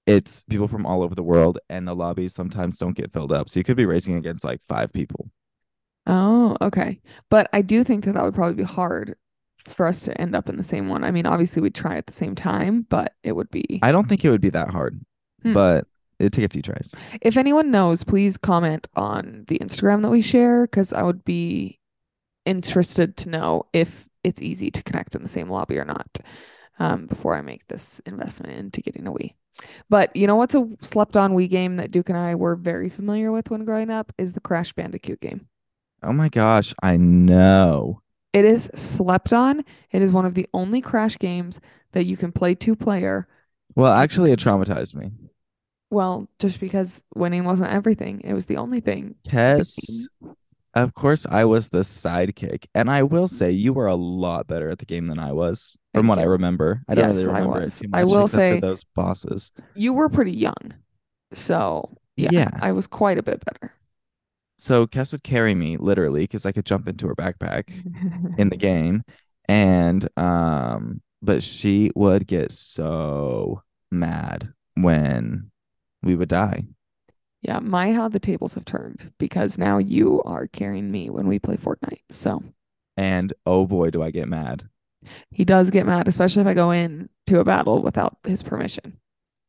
it's 0.07 0.43
people 0.45 0.67
from 0.67 0.85
all 0.85 1.03
over 1.03 1.15
the 1.15 1.23
world 1.23 1.59
and 1.69 1.88
the 1.88 1.95
lobbies 1.95 2.33
sometimes 2.33 2.77
don't 2.79 2.95
get 2.97 3.13
filled 3.13 3.31
up. 3.31 3.49
So 3.49 3.59
you 3.59 3.63
could 3.65 3.77
be 3.77 3.85
racing 3.85 4.15
against 4.15 4.43
like 4.45 4.61
five 4.61 4.93
people. 4.93 5.31
Oh, 6.05 6.57
okay. 6.61 7.01
But 7.29 7.49
I 7.53 7.61
do 7.61 7.83
think 7.83 8.05
that 8.05 8.13
that 8.13 8.23
would 8.23 8.35
probably 8.35 8.55
be 8.55 8.63
hard 8.63 9.15
for 9.65 9.85
us 9.87 10.01
to 10.01 10.19
end 10.21 10.35
up 10.35 10.49
in 10.49 10.57
the 10.57 10.63
same 10.63 10.89
one. 10.89 11.03
I 11.03 11.11
mean, 11.11 11.25
obviously 11.25 11.61
we'd 11.61 11.75
try 11.75 11.95
at 11.95 12.07
the 12.07 12.13
same 12.13 12.35
time, 12.35 12.85
but 12.89 13.13
it 13.23 13.33
would 13.33 13.49
be. 13.51 13.79
I 13.83 13.91
don't 13.91 14.07
think 14.09 14.23
it 14.25 14.29
would 14.29 14.41
be 14.41 14.49
that 14.51 14.69
hard, 14.69 14.99
Hmm. 15.43 15.53
but 15.53 15.87
it'd 16.19 16.33
take 16.33 16.45
a 16.45 16.49
few 16.49 16.61
tries. 16.61 16.93
If 17.21 17.37
anyone 17.37 17.71
knows, 17.71 18.03
please 18.03 18.37
comment 18.37 18.87
on 18.95 19.45
the 19.47 19.59
Instagram 19.59 20.01
that 20.03 20.09
we 20.09 20.21
share 20.21 20.65
because 20.65 20.91
I 20.93 21.03
would 21.03 21.23
be 21.23 21.79
interested 22.45 23.15
to 23.17 23.29
know 23.29 23.63
if 23.73 24.07
it's 24.23 24.41
easy 24.41 24.71
to 24.71 24.83
connect 24.83 25.15
in 25.15 25.23
the 25.23 25.29
same 25.29 25.49
lobby 25.49 25.77
or 25.77 25.85
not 25.85 26.19
um, 26.79 27.05
before 27.05 27.35
I 27.35 27.41
make 27.41 27.67
this 27.67 27.99
investment 28.05 28.53
into 28.57 28.81
getting 28.81 29.07
a 29.07 29.11
Wii. 29.11 29.33
But 29.89 30.15
you 30.15 30.25
know 30.25 30.35
what's 30.37 30.55
a 30.55 30.67
slept 30.81 31.17
on 31.17 31.33
Wii 31.33 31.49
game 31.49 31.77
that 31.77 31.91
Duke 31.91 32.09
and 32.09 32.17
I 32.17 32.35
were 32.35 32.55
very 32.55 32.89
familiar 32.89 33.31
with 33.31 33.49
when 33.51 33.65
growing 33.65 33.89
up 33.89 34.13
is 34.17 34.33
the 34.33 34.39
Crash 34.39 34.71
Bandicoot 34.73 35.19
game. 35.19 35.47
Oh 36.01 36.13
my 36.13 36.29
gosh, 36.29 36.73
I 36.81 36.95
know. 36.95 38.01
It 38.33 38.45
is 38.45 38.69
slept 38.75 39.33
on. 39.33 39.63
It 39.91 40.01
is 40.01 40.13
one 40.13 40.25
of 40.25 40.36
the 40.36 40.48
only 40.53 40.81
Crash 40.81 41.17
games 41.17 41.59
that 41.93 42.05
you 42.05 42.15
can 42.17 42.31
play 42.31 42.55
two 42.55 42.75
player. 42.75 43.27
Well, 43.75 43.91
actually, 43.93 44.31
it 44.31 44.39
traumatized 44.39 44.95
me. 44.95 45.12
well, 45.91 46.29
just 46.39 46.59
because 46.59 47.03
winning 47.15 47.43
wasn't 47.45 47.71
everything, 47.71 48.21
it 48.24 48.33
was 48.33 48.45
the 48.45 48.57
only 48.57 48.79
thing. 48.79 49.15
Yes, 49.24 50.07
of 50.75 50.93
course, 50.93 51.25
I 51.29 51.45
was 51.45 51.69
the 51.69 51.79
sidekick. 51.79 52.65
And 52.75 52.89
I 52.91 53.03
will 53.03 53.27
say 53.27 53.51
you 53.51 53.74
were 53.74 53.88
a 53.88 53.95
lot 53.95 54.48
better 54.48 54.69
at 54.69 54.79
the 54.79 54.86
game 54.86 55.07
than 55.07 55.19
I 55.19 55.31
was, 55.31 55.77
from 55.93 56.05
Thank 56.05 56.09
what 56.09 56.19
I 56.19 56.24
remember. 56.24 56.83
I 56.88 56.95
don't 56.95 57.09
really 57.09 57.24
Yes, 57.24 57.27
I 57.27 57.39
remember 57.39 57.62
it 57.62 57.65
was. 57.65 57.79
too 57.79 57.89
I 57.93 58.03
will 58.03 58.25
except 58.25 58.48
for 58.48 58.57
say 58.57 58.59
those 58.59 58.83
bosses. 58.83 59.51
you 59.74 59.93
were 59.93 60.09
pretty 60.09 60.33
young. 60.33 60.74
So, 61.33 61.98
yeah, 62.17 62.31
Yeah. 62.31 62.50
I 62.59 62.71
was 62.71 62.88
quite 62.88 63.17
a 63.17 63.24
bit 63.24 63.43
better. 63.45 63.74
So 64.59 64.87
Kess 64.87 65.11
would 65.13 65.23
carry 65.23 65.55
me 65.55 65.77
literally 65.77 66.23
because 66.23 66.45
I 66.45 66.51
could 66.51 66.65
jump 66.65 66.87
into 66.87 67.07
her 67.07 67.15
backpack 67.15 67.69
in 68.37 68.49
the 68.49 68.57
game. 68.57 69.03
And 69.47 70.07
um, 70.17 71.01
but 71.21 71.43
she 71.43 71.91
would 71.95 72.27
get 72.27 72.51
so 72.51 73.63
mad 73.91 74.53
when 74.75 75.51
we 76.03 76.15
would 76.15 76.29
die. 76.29 76.63
Yeah, 77.41 77.59
my 77.59 77.93
how 77.93 78.09
the 78.09 78.19
tables 78.19 78.55
have 78.55 78.65
turned 78.65 79.13
because 79.17 79.57
now 79.57 79.77
you 79.77 80.21
are 80.23 80.47
carrying 80.47 80.91
me 80.91 81.09
when 81.09 81.27
we 81.27 81.39
play 81.39 81.55
Fortnite. 81.55 82.01
So 82.11 82.43
And 82.97 83.33
oh 83.45 83.65
boy, 83.65 83.89
do 83.89 84.03
I 84.03 84.11
get 84.11 84.27
mad. 84.27 84.69
he 85.31 85.45
does 85.45 85.69
get 85.71 85.85
mad, 85.85 86.07
especially 86.07 86.41
if 86.41 86.47
I 86.47 86.53
go 86.53 86.71
in 86.71 87.09
to 87.27 87.39
a 87.39 87.45
battle 87.45 87.81
without 87.81 88.17
his 88.25 88.43
permission. 88.43 88.99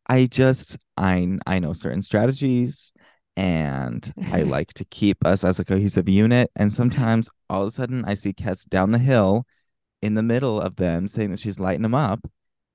I 0.08 0.26
just 0.26 0.78
I 0.96 1.38
I 1.46 1.58
know 1.58 1.72
certain 1.72 2.02
strategies 2.02 2.92
and 3.36 4.12
I 4.32 4.42
like 4.42 4.72
to 4.74 4.84
keep 4.86 5.24
us 5.24 5.44
as 5.44 5.58
a 5.58 5.64
cohesive 5.64 6.08
unit. 6.08 6.50
And 6.56 6.72
sometimes 6.72 7.28
all 7.48 7.62
of 7.62 7.68
a 7.68 7.70
sudden 7.70 8.04
I 8.04 8.14
see 8.14 8.32
Kess 8.32 8.68
down 8.68 8.90
the 8.92 8.98
hill 8.98 9.46
in 10.02 10.14
the 10.14 10.22
middle 10.22 10.60
of 10.60 10.76
them 10.76 11.08
saying 11.08 11.30
that 11.32 11.40
she's 11.40 11.60
lighting 11.60 11.82
them 11.82 11.94
up. 11.94 12.20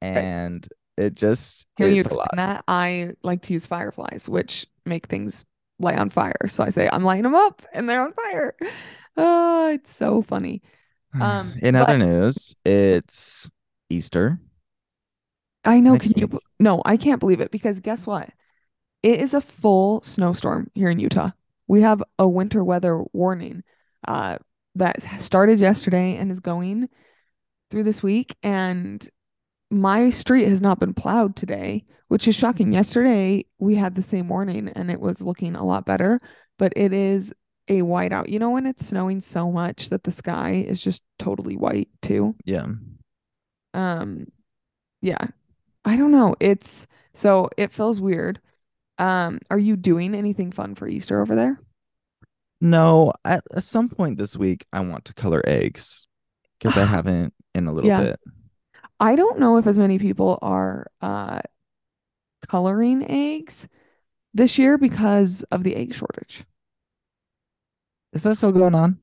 And 0.02 0.68
it 0.98 1.16
just 1.16 1.68
Hearing 1.78 1.94
you 1.96 2.02
explain 2.02 2.20
lot. 2.20 2.38
that, 2.38 2.64
I 2.68 3.14
like 3.24 3.42
to 3.44 3.54
use 3.54 3.66
fireflies, 3.66 4.30
which 4.30 4.66
make 4.86 5.08
things 5.08 5.46
light 5.80 5.98
on 5.98 6.10
fire. 6.10 6.48
So 6.48 6.64
I 6.64 6.70
say 6.70 6.90
I'm 6.92 7.04
lighting 7.04 7.24
them 7.24 7.36
up 7.36 7.62
and 7.74 7.90
they're 7.90 8.02
on 8.02 8.14
fire. 8.14 8.56
Oh, 9.18 9.70
it's 9.74 9.94
so 9.94 10.22
funny. 10.22 10.62
Um, 11.20 11.54
In 11.62 11.76
but 11.76 11.90
other 11.90 11.98
news, 11.98 12.56
it's 12.66 13.50
Easter 13.90 14.40
I 15.64 15.80
know, 15.80 15.94
next 15.94 16.10
can 16.10 16.14
you? 16.16 16.40
No, 16.60 16.82
I 16.86 16.98
can't 16.98 17.20
believe 17.20 17.42
it 17.42 17.52
because 17.52 17.80
guess 17.80 18.06
what? 18.08 18.30
It 19.06 19.22
is 19.22 19.36
a 19.36 19.42
full 19.42 20.02
snowstorm 20.02 20.72
here 20.74 20.90
in 20.90 20.98
Utah. 20.98 21.30
We 21.68 21.82
have 21.82 22.02
a 22.18 22.28
winter 22.28 22.64
weather 22.64 23.04
warning 23.14 23.62
uh, 24.08 24.40
that 24.74 25.04
started 25.22 25.60
yesterday 25.60 26.18
and 26.18 26.32
is 26.32 26.40
going 26.40 26.90
through 27.70 27.84
this 27.84 28.02
week. 28.02 28.36
And 28.42 29.08
my 29.70 30.10
street 30.10 30.48
has 30.48 30.60
not 30.60 30.80
been 30.80 30.96
plowed 30.96 31.36
today, 31.36 31.86
which 32.08 32.28
is 32.28 32.34
shocking. 32.34 32.74
Yesterday 32.74 33.46
we 33.60 33.76
had 33.76 33.94
the 33.94 34.02
same 34.02 34.28
warning 34.28 34.70
and 34.70 34.90
it 34.90 35.00
was 35.00 35.22
looking 35.22 35.56
a 35.56 35.64
lot 35.64 35.86
better, 35.86 36.20
but 36.58 36.74
it 36.76 36.92
is 36.92 37.32
a 37.68 37.84
whiteout. 37.84 38.28
You 38.30 38.40
know, 38.40 38.50
when 38.50 38.66
it's 38.66 38.88
snowing 38.88 39.22
so 39.22 39.52
much 39.52 39.92
that 39.92 40.04
the 40.04 40.12
sky 40.12 40.66
is 40.68 40.82
just 40.82 41.04
totally 41.20 41.58
white 41.58 41.90
too. 42.02 42.36
Yeah. 42.44 42.66
Um, 43.76 44.26
yeah, 45.04 45.28
I 45.86 45.96
don't 45.96 46.12
know. 46.12 46.36
It's 46.40 46.88
so 47.14 47.52
it 47.56 47.72
feels 47.72 48.02
weird. 48.02 48.42
Um, 48.98 49.40
are 49.50 49.60
you 49.60 49.76
doing 49.76 50.16
anything 50.16 50.52
fun 50.52 50.76
for 50.76 50.88
Easter 50.88 51.22
over 51.22 51.36
there? 51.36 51.60
No, 52.62 53.14
at, 53.24 53.44
at 53.54 53.64
some 53.64 53.90
point 53.90 54.18
this 54.18 54.38
week, 54.38 54.66
I 54.74 54.80
want 54.82 55.06
to 55.06 55.14
color 55.14 55.42
eggs 55.46 56.08
because 56.58 56.78
I 56.78 56.86
haven't 56.86 57.34
in 57.54 57.68
a 57.68 57.74
little 57.74 57.90
Yeah. 57.90 57.92
bit. 57.92 58.20
I 59.00 59.16
don't 59.16 59.40
know 59.40 59.58
if 59.58 59.68
as 59.68 59.80
many 59.80 60.00
people 60.00 60.40
are 60.42 60.88
uh 61.02 61.42
coloring 62.48 63.04
eggs 63.10 63.68
this 64.34 64.58
year 64.60 64.78
because 64.78 65.44
of 65.52 65.64
the 65.64 65.76
egg 65.76 65.94
shortage. 65.96 66.46
Is 68.14 68.24
that 68.24 68.38
still 68.38 68.52
going 68.52 68.74
on? 68.76 69.00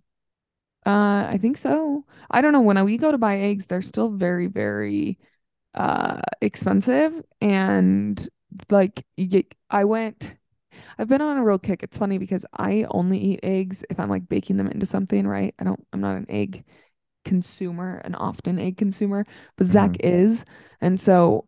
Uh, 0.85 1.27
I 1.31 1.39
think 1.41 1.59
so. 1.59 2.05
I 2.31 2.41
don't 2.41 2.53
know. 2.53 2.61
When 2.61 2.83
we 2.85 2.97
go 2.99 3.13
to 3.13 3.19
buy 3.19 3.39
eggs, 3.39 3.67
they're 3.67 3.83
still 3.83 4.11
very, 4.11 4.47
very 4.49 5.19
uh 5.75 6.21
expensive 6.43 7.23
and 7.41 8.29
like 8.71 9.05
I 9.71 9.85
went 9.85 10.37
I've 10.99 11.09
been 11.09 11.23
on 11.23 11.39
a 11.39 11.45
real 11.45 11.59
kick. 11.59 11.83
It's 11.83 11.99
funny 11.99 12.19
because 12.19 12.47
I 12.59 12.87
only 12.91 13.19
eat 13.19 13.41
eggs 13.43 13.85
if 13.91 14.01
I'm 14.01 14.11
like 14.11 14.29
baking 14.29 14.57
them 14.59 14.69
into 14.69 14.87
something, 14.87 15.27
right? 15.27 15.55
I 15.59 15.65
don't 15.65 15.87
I'm 15.93 16.01
not 16.01 16.17
an 16.17 16.27
egg 16.31 16.65
consumer, 17.25 18.03
an 18.05 18.15
often 18.17 18.59
egg 18.59 18.77
consumer, 18.79 19.27
but 19.57 19.67
Zach 19.69 19.97
Mhm. 19.99 20.01
is. 20.01 20.45
And 20.81 21.01
so 21.01 21.47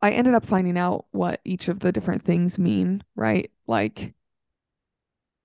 I 0.00 0.10
ended 0.12 0.34
up 0.34 0.44
finding 0.44 0.78
out 0.78 1.06
what 1.10 1.40
each 1.44 1.68
of 1.68 1.80
the 1.80 1.92
different 1.92 2.22
things 2.22 2.58
mean, 2.58 3.02
right? 3.14 3.50
Like 3.66 4.14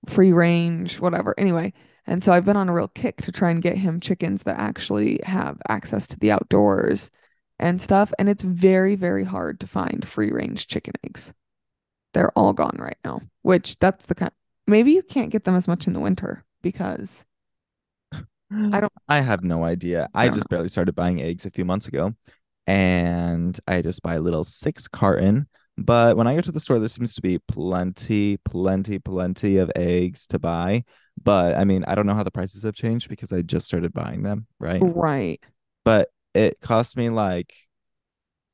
free 0.08 0.32
range, 0.32 1.00
whatever. 1.00 1.34
Anyway, 1.38 1.72
and 2.06 2.22
so 2.24 2.32
I've 2.32 2.44
been 2.44 2.56
on 2.56 2.68
a 2.68 2.72
real 2.72 2.88
kick 2.88 3.22
to 3.22 3.32
try 3.32 3.50
and 3.50 3.62
get 3.62 3.78
him 3.78 4.00
chickens 4.00 4.42
that 4.44 4.58
actually 4.58 5.20
have 5.24 5.60
access 5.68 6.06
to 6.08 6.18
the 6.18 6.32
outdoors 6.32 7.10
and 7.62 7.80
stuff. 7.80 8.12
And 8.18 8.28
it's 8.28 8.42
very, 8.42 8.96
very 8.96 9.24
hard 9.24 9.60
to 9.60 9.66
find 9.66 10.06
free 10.06 10.30
range 10.32 10.66
chicken 10.66 10.94
eggs. 11.04 11.32
They're 12.12 12.32
all 12.36 12.52
gone 12.52 12.76
right 12.78 12.98
now, 13.04 13.22
which 13.42 13.78
that's 13.78 14.06
the 14.06 14.14
kind 14.14 14.32
maybe 14.66 14.92
you 14.92 15.02
can't 15.02 15.30
get 15.30 15.44
them 15.44 15.56
as 15.56 15.66
much 15.68 15.86
in 15.86 15.94
the 15.94 16.00
winter 16.00 16.44
because 16.62 17.24
I 18.72 18.80
don't 18.80 18.92
I 19.08 19.20
have 19.20 19.42
no 19.44 19.64
idea. 19.64 20.08
I 20.14 20.26
I 20.26 20.28
just 20.28 20.50
know. 20.50 20.56
barely 20.56 20.68
started 20.68 20.94
buying 20.94 21.22
eggs 21.22 21.46
a 21.46 21.50
few 21.50 21.64
months 21.64 21.88
ago, 21.88 22.14
and 22.66 23.58
I 23.66 23.82
just 23.82 24.02
buy 24.02 24.16
a 24.16 24.20
little 24.20 24.44
six 24.44 24.88
carton. 24.88 25.46
But 25.78 26.16
when 26.18 26.26
I 26.26 26.34
go 26.34 26.42
to 26.42 26.52
the 26.52 26.60
store, 26.60 26.78
there 26.78 26.88
seems 26.88 27.14
to 27.14 27.22
be 27.22 27.38
plenty, 27.48 28.36
plenty, 28.38 28.98
plenty 28.98 29.56
of 29.56 29.70
eggs 29.74 30.26
to 30.28 30.38
buy. 30.38 30.84
But 31.22 31.56
I 31.56 31.64
mean, 31.64 31.84
I 31.84 31.94
don't 31.94 32.06
know 32.06 32.14
how 32.14 32.24
the 32.24 32.30
prices 32.30 32.62
have 32.64 32.74
changed 32.74 33.08
because 33.08 33.32
I 33.32 33.42
just 33.42 33.66
started 33.66 33.92
buying 33.94 34.22
them, 34.22 34.46
right? 34.58 34.84
Right. 34.84 35.40
But 35.84 36.10
it 36.34 36.60
cost 36.60 36.96
me 36.96 37.10
like 37.10 37.54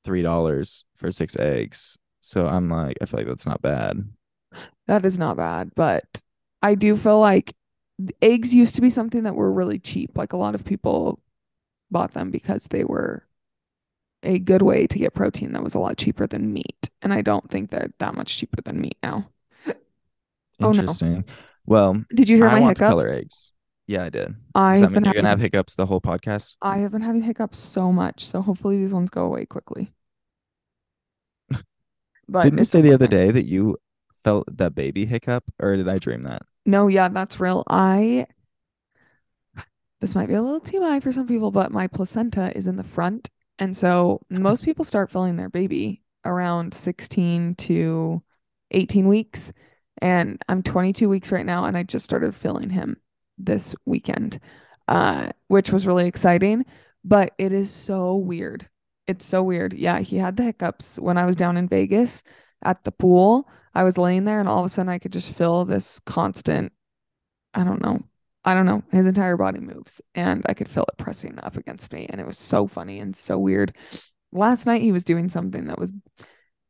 three 0.04 0.22
dollars 0.22 0.84
for 0.96 1.10
six 1.10 1.36
eggs. 1.36 1.98
So 2.20 2.46
I'm 2.46 2.68
like, 2.68 2.96
I 3.00 3.06
feel 3.06 3.20
like 3.20 3.26
that's 3.28 3.46
not 3.46 3.62
bad. 3.62 4.08
That 4.86 5.04
is 5.04 5.18
not 5.18 5.36
bad, 5.36 5.70
but 5.74 6.22
I 6.62 6.74
do 6.74 6.96
feel 6.96 7.20
like 7.20 7.54
eggs 8.22 8.54
used 8.54 8.74
to 8.76 8.80
be 8.80 8.90
something 8.90 9.24
that 9.24 9.34
were 9.34 9.52
really 9.52 9.78
cheap. 9.78 10.16
Like 10.16 10.32
a 10.32 10.36
lot 10.36 10.54
of 10.54 10.64
people 10.64 11.20
bought 11.90 12.12
them 12.12 12.30
because 12.30 12.66
they 12.66 12.84
were 12.84 13.24
a 14.22 14.38
good 14.38 14.62
way 14.62 14.86
to 14.86 14.98
get 14.98 15.14
protein 15.14 15.52
that 15.52 15.62
was 15.64 15.74
a 15.74 15.78
lot 15.80 15.96
cheaper 15.98 16.26
than 16.26 16.52
meat. 16.52 16.90
And 17.02 17.12
I 17.12 17.22
don't 17.22 17.48
think 17.50 17.70
they're 17.70 17.90
that 17.98 18.14
much 18.14 18.36
cheaper 18.36 18.62
than 18.62 18.80
meat 18.80 18.98
now. 19.02 19.30
Oh 20.62 20.72
no. 20.72 20.82
Interesting. 20.82 21.24
Well, 21.66 22.02
Did 22.14 22.28
you 22.28 22.36
hear 22.36 22.50
I 22.50 22.50
my 22.50 22.60
want 22.60 22.78
hiccup? 22.78 22.82
color 22.82 23.08
eggs. 23.08 23.52
Yeah, 23.88 24.04
I 24.04 24.10
did. 24.10 24.34
I 24.54 24.74
that 24.74 24.80
have 24.82 24.92
mean 24.92 25.04
you're 25.06 25.14
gonna 25.14 25.28
have 25.30 25.40
hiccups 25.40 25.74
the 25.74 25.86
whole 25.86 26.00
podcast? 26.00 26.56
I 26.60 26.78
have 26.78 26.92
been 26.92 27.00
having 27.00 27.22
hiccups 27.22 27.58
so 27.58 27.90
much, 27.90 28.26
so 28.26 28.42
hopefully 28.42 28.76
these 28.76 28.92
ones 28.92 29.08
go 29.08 29.24
away 29.24 29.46
quickly. 29.46 29.92
But 32.28 32.42
Didn't 32.42 32.58
you 32.58 32.64
say 32.64 32.82
the 32.82 32.92
other 32.92 33.06
day 33.06 33.30
that 33.30 33.46
you 33.46 33.78
felt 34.22 34.44
that 34.58 34.74
baby 34.74 35.06
hiccup, 35.06 35.44
or 35.58 35.74
did 35.76 35.88
I 35.88 35.96
dream 35.96 36.20
that? 36.22 36.42
No, 36.66 36.88
yeah, 36.88 37.08
that's 37.08 37.40
real. 37.40 37.64
I 37.66 38.26
this 40.02 40.14
might 40.14 40.28
be 40.28 40.34
a 40.34 40.42
little 40.42 40.60
TMI 40.60 41.02
for 41.02 41.10
some 41.10 41.26
people, 41.26 41.50
but 41.50 41.72
my 41.72 41.86
placenta 41.86 42.54
is 42.54 42.68
in 42.68 42.76
the 42.76 42.84
front. 42.84 43.30
And 43.58 43.74
so 43.74 44.20
most 44.28 44.64
people 44.64 44.84
start 44.84 45.10
feeling 45.10 45.36
their 45.36 45.48
baby 45.48 46.02
around 46.26 46.74
16 46.74 47.54
to 47.54 48.22
18 48.70 49.08
weeks. 49.08 49.50
And 50.02 50.40
I'm 50.46 50.62
22 50.62 51.08
weeks 51.08 51.32
right 51.32 51.46
now, 51.46 51.64
and 51.64 51.76
I 51.76 51.84
just 51.84 52.04
started 52.04 52.34
feeling 52.34 52.68
him 52.68 52.98
this 53.38 53.74
weekend, 53.84 54.40
uh, 54.88 55.30
which 55.48 55.70
was 55.70 55.86
really 55.86 56.06
exciting. 56.06 56.64
But 57.04 57.32
it 57.38 57.52
is 57.52 57.70
so 57.70 58.16
weird. 58.16 58.68
It's 59.06 59.24
so 59.24 59.42
weird. 59.42 59.72
Yeah, 59.72 60.00
he 60.00 60.16
had 60.16 60.36
the 60.36 60.42
hiccups 60.42 60.98
when 60.98 61.16
I 61.16 61.24
was 61.24 61.36
down 61.36 61.56
in 61.56 61.68
Vegas 61.68 62.22
at 62.62 62.84
the 62.84 62.92
pool. 62.92 63.48
I 63.74 63.84
was 63.84 63.96
laying 63.96 64.24
there, 64.24 64.40
and 64.40 64.48
all 64.48 64.60
of 64.60 64.66
a 64.66 64.68
sudden 64.68 64.90
I 64.90 64.98
could 64.98 65.12
just 65.12 65.34
feel 65.34 65.64
this 65.64 66.00
constant 66.00 66.72
I 67.54 67.64
don't 67.64 67.82
know. 67.82 68.00
I 68.44 68.54
don't 68.54 68.66
know. 68.66 68.82
His 68.92 69.06
entire 69.06 69.36
body 69.36 69.60
moves 69.60 70.00
and 70.14 70.44
I 70.48 70.54
could 70.54 70.68
feel 70.68 70.84
it 70.84 70.96
pressing 70.96 71.38
up 71.42 71.56
against 71.56 71.92
me. 71.92 72.06
And 72.08 72.20
it 72.20 72.26
was 72.26 72.38
so 72.38 72.66
funny 72.66 73.00
and 73.00 73.14
so 73.14 73.38
weird. 73.38 73.76
Last 74.32 74.66
night 74.66 74.82
he 74.82 74.92
was 74.92 75.04
doing 75.04 75.28
something 75.28 75.66
that 75.66 75.78
was 75.78 75.92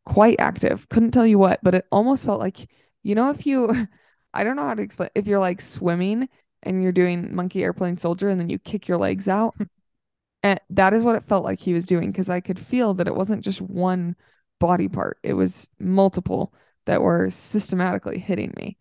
quite 0.06 0.40
active. 0.40 0.88
Couldn't 0.88 1.10
tell 1.10 1.26
you 1.26 1.38
what, 1.38 1.60
but 1.62 1.74
it 1.74 1.84
almost 1.92 2.24
felt 2.24 2.40
like, 2.40 2.68
you 3.02 3.14
know, 3.14 3.30
if 3.30 3.46
you, 3.46 3.86
I 4.34 4.44
don't 4.44 4.56
know 4.56 4.66
how 4.66 4.74
to 4.74 4.82
explain, 4.82 5.10
if 5.14 5.26
you're 5.26 5.38
like 5.38 5.60
swimming 5.60 6.28
and 6.62 6.82
you're 6.82 6.92
doing 6.92 7.34
monkey 7.34 7.62
airplane 7.62 7.96
soldier 7.96 8.28
and 8.28 8.40
then 8.40 8.48
you 8.48 8.58
kick 8.58 8.88
your 8.88 8.98
legs 8.98 9.28
out, 9.28 9.54
and 10.42 10.60
that 10.70 10.94
is 10.94 11.02
what 11.02 11.16
it 11.16 11.24
felt 11.24 11.44
like 11.44 11.60
he 11.60 11.74
was 11.74 11.86
doing 11.86 12.10
because 12.10 12.28
I 12.28 12.40
could 12.40 12.58
feel 12.58 12.94
that 12.94 13.08
it 13.08 13.14
wasn't 13.14 13.44
just 13.44 13.60
one 13.60 14.16
body 14.58 14.88
part, 14.88 15.18
it 15.22 15.34
was 15.34 15.70
multiple 15.78 16.52
that 16.86 17.02
were 17.02 17.30
systematically 17.30 18.18
hitting 18.18 18.52
me. 18.56 18.76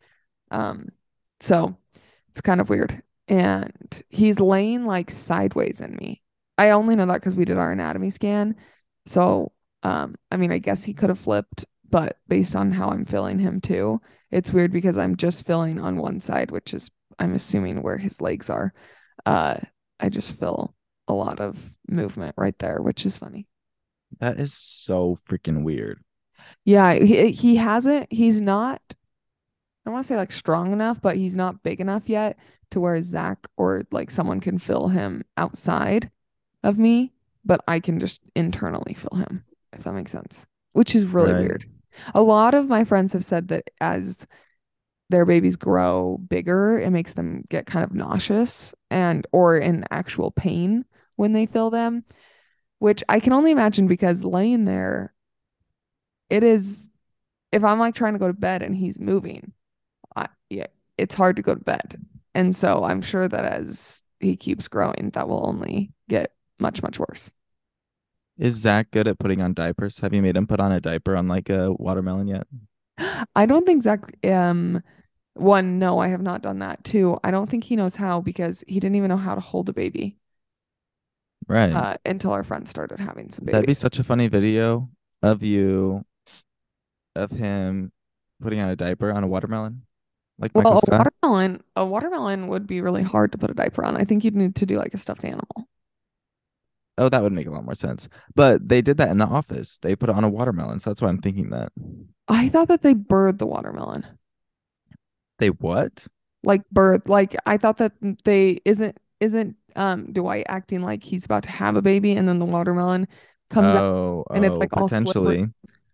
Um, 0.49 0.89
so 1.39 1.77
it's 2.29 2.41
kind 2.41 2.61
of 2.61 2.69
weird. 2.69 3.03
And 3.27 4.01
he's 4.09 4.39
laying 4.39 4.85
like 4.85 5.11
sideways 5.11 5.81
in 5.81 5.95
me. 5.95 6.21
I 6.57 6.69
only 6.71 6.95
know 6.95 7.05
that 7.05 7.15
because 7.15 7.35
we 7.35 7.45
did 7.45 7.57
our 7.57 7.71
anatomy 7.71 8.09
scan. 8.09 8.55
So, 9.05 9.51
um, 9.83 10.15
I 10.31 10.37
mean, 10.37 10.51
I 10.51 10.57
guess 10.57 10.83
he 10.83 10.93
could 10.93 11.09
have 11.09 11.19
flipped, 11.19 11.65
but 11.89 12.17
based 12.27 12.55
on 12.55 12.71
how 12.71 12.89
I'm 12.89 13.05
feeling 13.05 13.39
him 13.39 13.61
too, 13.61 14.01
it's 14.31 14.53
weird 14.53 14.71
because 14.71 14.97
I'm 14.97 15.15
just 15.15 15.45
feeling 15.45 15.79
on 15.79 15.97
one 15.97 16.19
side, 16.19 16.51
which 16.51 16.73
is 16.73 16.89
I'm 17.19 17.33
assuming 17.35 17.81
where 17.81 17.97
his 17.97 18.21
legs 18.21 18.49
are. 18.49 18.73
Uh, 19.25 19.57
I 19.99 20.09
just 20.09 20.39
feel 20.39 20.75
a 21.07 21.13
lot 21.13 21.39
of 21.39 21.57
movement 21.87 22.35
right 22.37 22.57
there, 22.59 22.81
which 22.81 23.05
is 23.05 23.17
funny. 23.17 23.47
That 24.19 24.39
is 24.39 24.53
so 24.53 25.15
freaking 25.27 25.63
weird. 25.63 26.03
Yeah, 26.65 26.93
he 26.93 27.31
he 27.31 27.55
hasn't. 27.55 28.11
He's 28.11 28.41
not. 28.41 28.81
don't 29.85 29.93
want 29.93 30.03
to 30.05 30.07
say 30.07 30.17
like 30.17 30.31
strong 30.31 30.73
enough, 30.73 31.01
but 31.01 31.15
he's 31.17 31.35
not 31.35 31.63
big 31.63 31.79
enough 31.79 32.09
yet 32.09 32.37
to 32.71 32.79
where 32.79 33.01
Zach 33.01 33.47
or 33.57 33.83
like 33.91 34.11
someone 34.11 34.39
can 34.39 34.57
fill 34.59 34.89
him 34.89 35.23
outside 35.37 36.11
of 36.63 36.77
me, 36.77 37.13
but 37.45 37.61
I 37.67 37.79
can 37.79 37.99
just 37.99 38.21
internally 38.35 38.93
fill 38.93 39.17
him, 39.19 39.45
if 39.73 39.83
that 39.83 39.93
makes 39.93 40.11
sense, 40.11 40.45
which 40.73 40.95
is 40.95 41.05
really 41.05 41.33
Right. 41.33 41.35
weird. 41.35 41.65
A 42.13 42.21
lot 42.21 42.53
of 42.53 42.67
my 42.67 42.83
friends 42.83 43.13
have 43.13 43.25
said 43.25 43.47
that 43.49 43.69
as 43.81 44.27
their 45.09 45.25
babies 45.25 45.55
grow 45.55 46.17
bigger, 46.29 46.79
it 46.79 46.89
makes 46.89 47.13
them 47.13 47.43
get 47.49 47.65
kind 47.65 47.83
of 47.83 47.93
nauseous 47.93 48.75
and 48.89 49.25
or 49.31 49.57
in 49.57 49.85
actual 49.89 50.31
pain 50.31 50.85
when 51.15 51.33
they 51.33 51.45
fill 51.45 51.69
them, 51.69 52.03
which 52.79 53.03
I 53.09 53.19
can 53.19 53.33
only 53.33 53.51
imagine 53.51 53.87
because 53.87 54.23
laying 54.23 54.65
there, 54.65 55.13
it 56.29 56.43
is 56.43 56.89
if 57.51 57.63
I'm 57.63 57.79
like 57.79 57.95
trying 57.95 58.13
to 58.13 58.19
go 58.19 58.27
to 58.27 58.33
bed 58.33 58.61
and 58.61 58.75
he's 58.75 58.99
moving, 58.99 59.53
I, 60.15 60.27
yeah, 60.49 60.67
it's 60.97 61.15
hard 61.15 61.37
to 61.37 61.41
go 61.41 61.55
to 61.55 61.63
bed. 61.63 61.99
And 62.35 62.55
so 62.55 62.83
I'm 62.83 63.01
sure 63.01 63.27
that 63.27 63.45
as 63.45 64.03
he 64.19 64.35
keeps 64.35 64.67
growing, 64.67 65.11
that 65.13 65.27
will 65.27 65.47
only 65.47 65.91
get 66.09 66.33
much, 66.59 66.83
much 66.83 66.99
worse. 66.99 67.31
Is 68.37 68.55
Zach 68.55 68.91
good 68.91 69.07
at 69.07 69.17
putting 69.17 69.41
on 69.41 69.53
diapers? 69.53 69.99
Have 69.99 70.13
you 70.13 70.21
made 70.21 70.37
him 70.37 70.45
put 70.45 70.59
on 70.59 70.71
a 70.71 70.79
diaper 70.79 71.15
on 71.15 71.27
like 71.27 71.49
a 71.49 71.73
watermelon 71.73 72.27
yet? 72.27 72.45
I 73.35 73.45
don't 73.45 73.65
think 73.65 73.81
Zach, 73.81 74.01
um, 74.25 74.83
one, 75.39 75.79
no, 75.79 75.99
I 75.99 76.07
have 76.09 76.21
not 76.21 76.41
done 76.41 76.59
that. 76.59 76.83
Two, 76.83 77.19
I 77.23 77.31
don't 77.31 77.49
think 77.49 77.63
he 77.63 77.75
knows 77.75 77.95
how 77.95 78.21
because 78.21 78.63
he 78.67 78.79
didn't 78.79 78.95
even 78.95 79.09
know 79.09 79.17
how 79.17 79.35
to 79.35 79.41
hold 79.41 79.69
a 79.69 79.73
baby 79.73 80.17
Right. 81.47 81.71
uh, 81.71 81.97
until 82.05 82.31
our 82.31 82.43
friend 82.43 82.67
started 82.67 82.99
having 82.99 83.29
some 83.29 83.45
That'd 83.45 83.67
be 83.67 83.73
such 83.73 83.99
a 83.99 84.03
funny 84.03 84.27
video 84.27 84.89
of 85.21 85.43
you, 85.43 86.05
of 87.15 87.31
him 87.31 87.91
putting 88.41 88.59
on 88.59 88.69
a 88.69 88.75
diaper 88.75 89.11
on 89.11 89.23
a 89.23 89.27
watermelon, 89.27 89.83
like 90.37 90.53
Michael 90.53 90.73
Well, 90.73 90.81
a 90.87 90.97
watermelon, 90.97 91.63
a 91.75 91.85
watermelon 91.85 92.47
would 92.49 92.67
be 92.67 92.81
really 92.81 93.03
hard 93.03 93.31
to 93.31 93.37
put 93.37 93.49
a 93.49 93.53
diaper 93.53 93.83
on. 93.83 93.95
I 93.95 94.03
think 94.03 94.23
you'd 94.23 94.35
need 94.35 94.55
to 94.55 94.65
do 94.65 94.77
like 94.77 94.93
a 94.93 94.97
stuffed 94.97 95.25
animal. 95.25 95.67
Oh, 96.99 97.09
that 97.09 97.21
would 97.21 97.33
make 97.33 97.47
a 97.47 97.51
lot 97.51 97.63
more 97.63 97.75
sense. 97.75 98.09
But 98.35 98.67
they 98.67 98.81
did 98.81 98.97
that 98.97 99.09
in 99.09 99.19
the 99.19 99.25
office. 99.27 99.77
They 99.77 99.95
put 99.95 100.09
it 100.09 100.15
on 100.15 100.23
a 100.23 100.29
watermelon, 100.29 100.79
so 100.79 100.89
that's 100.89 101.01
why 101.01 101.09
I'm 101.09 101.21
thinking 101.21 101.51
that. 101.51 101.71
I 102.27 102.49
thought 102.49 102.67
that 102.69 102.81
they 102.81 102.93
birthed 102.95 103.37
the 103.37 103.45
watermelon. 103.45 104.05
They 105.39 105.49
what? 105.49 106.07
like 106.43 106.61
birth 106.71 107.09
like 107.09 107.35
I 107.45 107.57
thought 107.57 107.77
that 107.77 107.93
they 108.23 108.61
isn't 108.65 108.97
isn't 109.19 109.55
um 109.75 110.11
Dwight 110.13 110.45
acting 110.47 110.81
like 110.81 111.03
he's 111.03 111.25
about 111.25 111.43
to 111.43 111.51
have 111.51 111.75
a 111.75 111.81
baby 111.81 112.13
and 112.13 112.27
then 112.27 112.39
the 112.39 112.45
watermelon 112.45 113.07
comes 113.49 113.75
out 113.75 113.95
Oh, 113.95 114.25
and 114.33 114.45
it's 114.45 114.55
oh, 114.55 114.59
like 114.59 114.75
all 114.77 114.87
slippery 114.87 115.39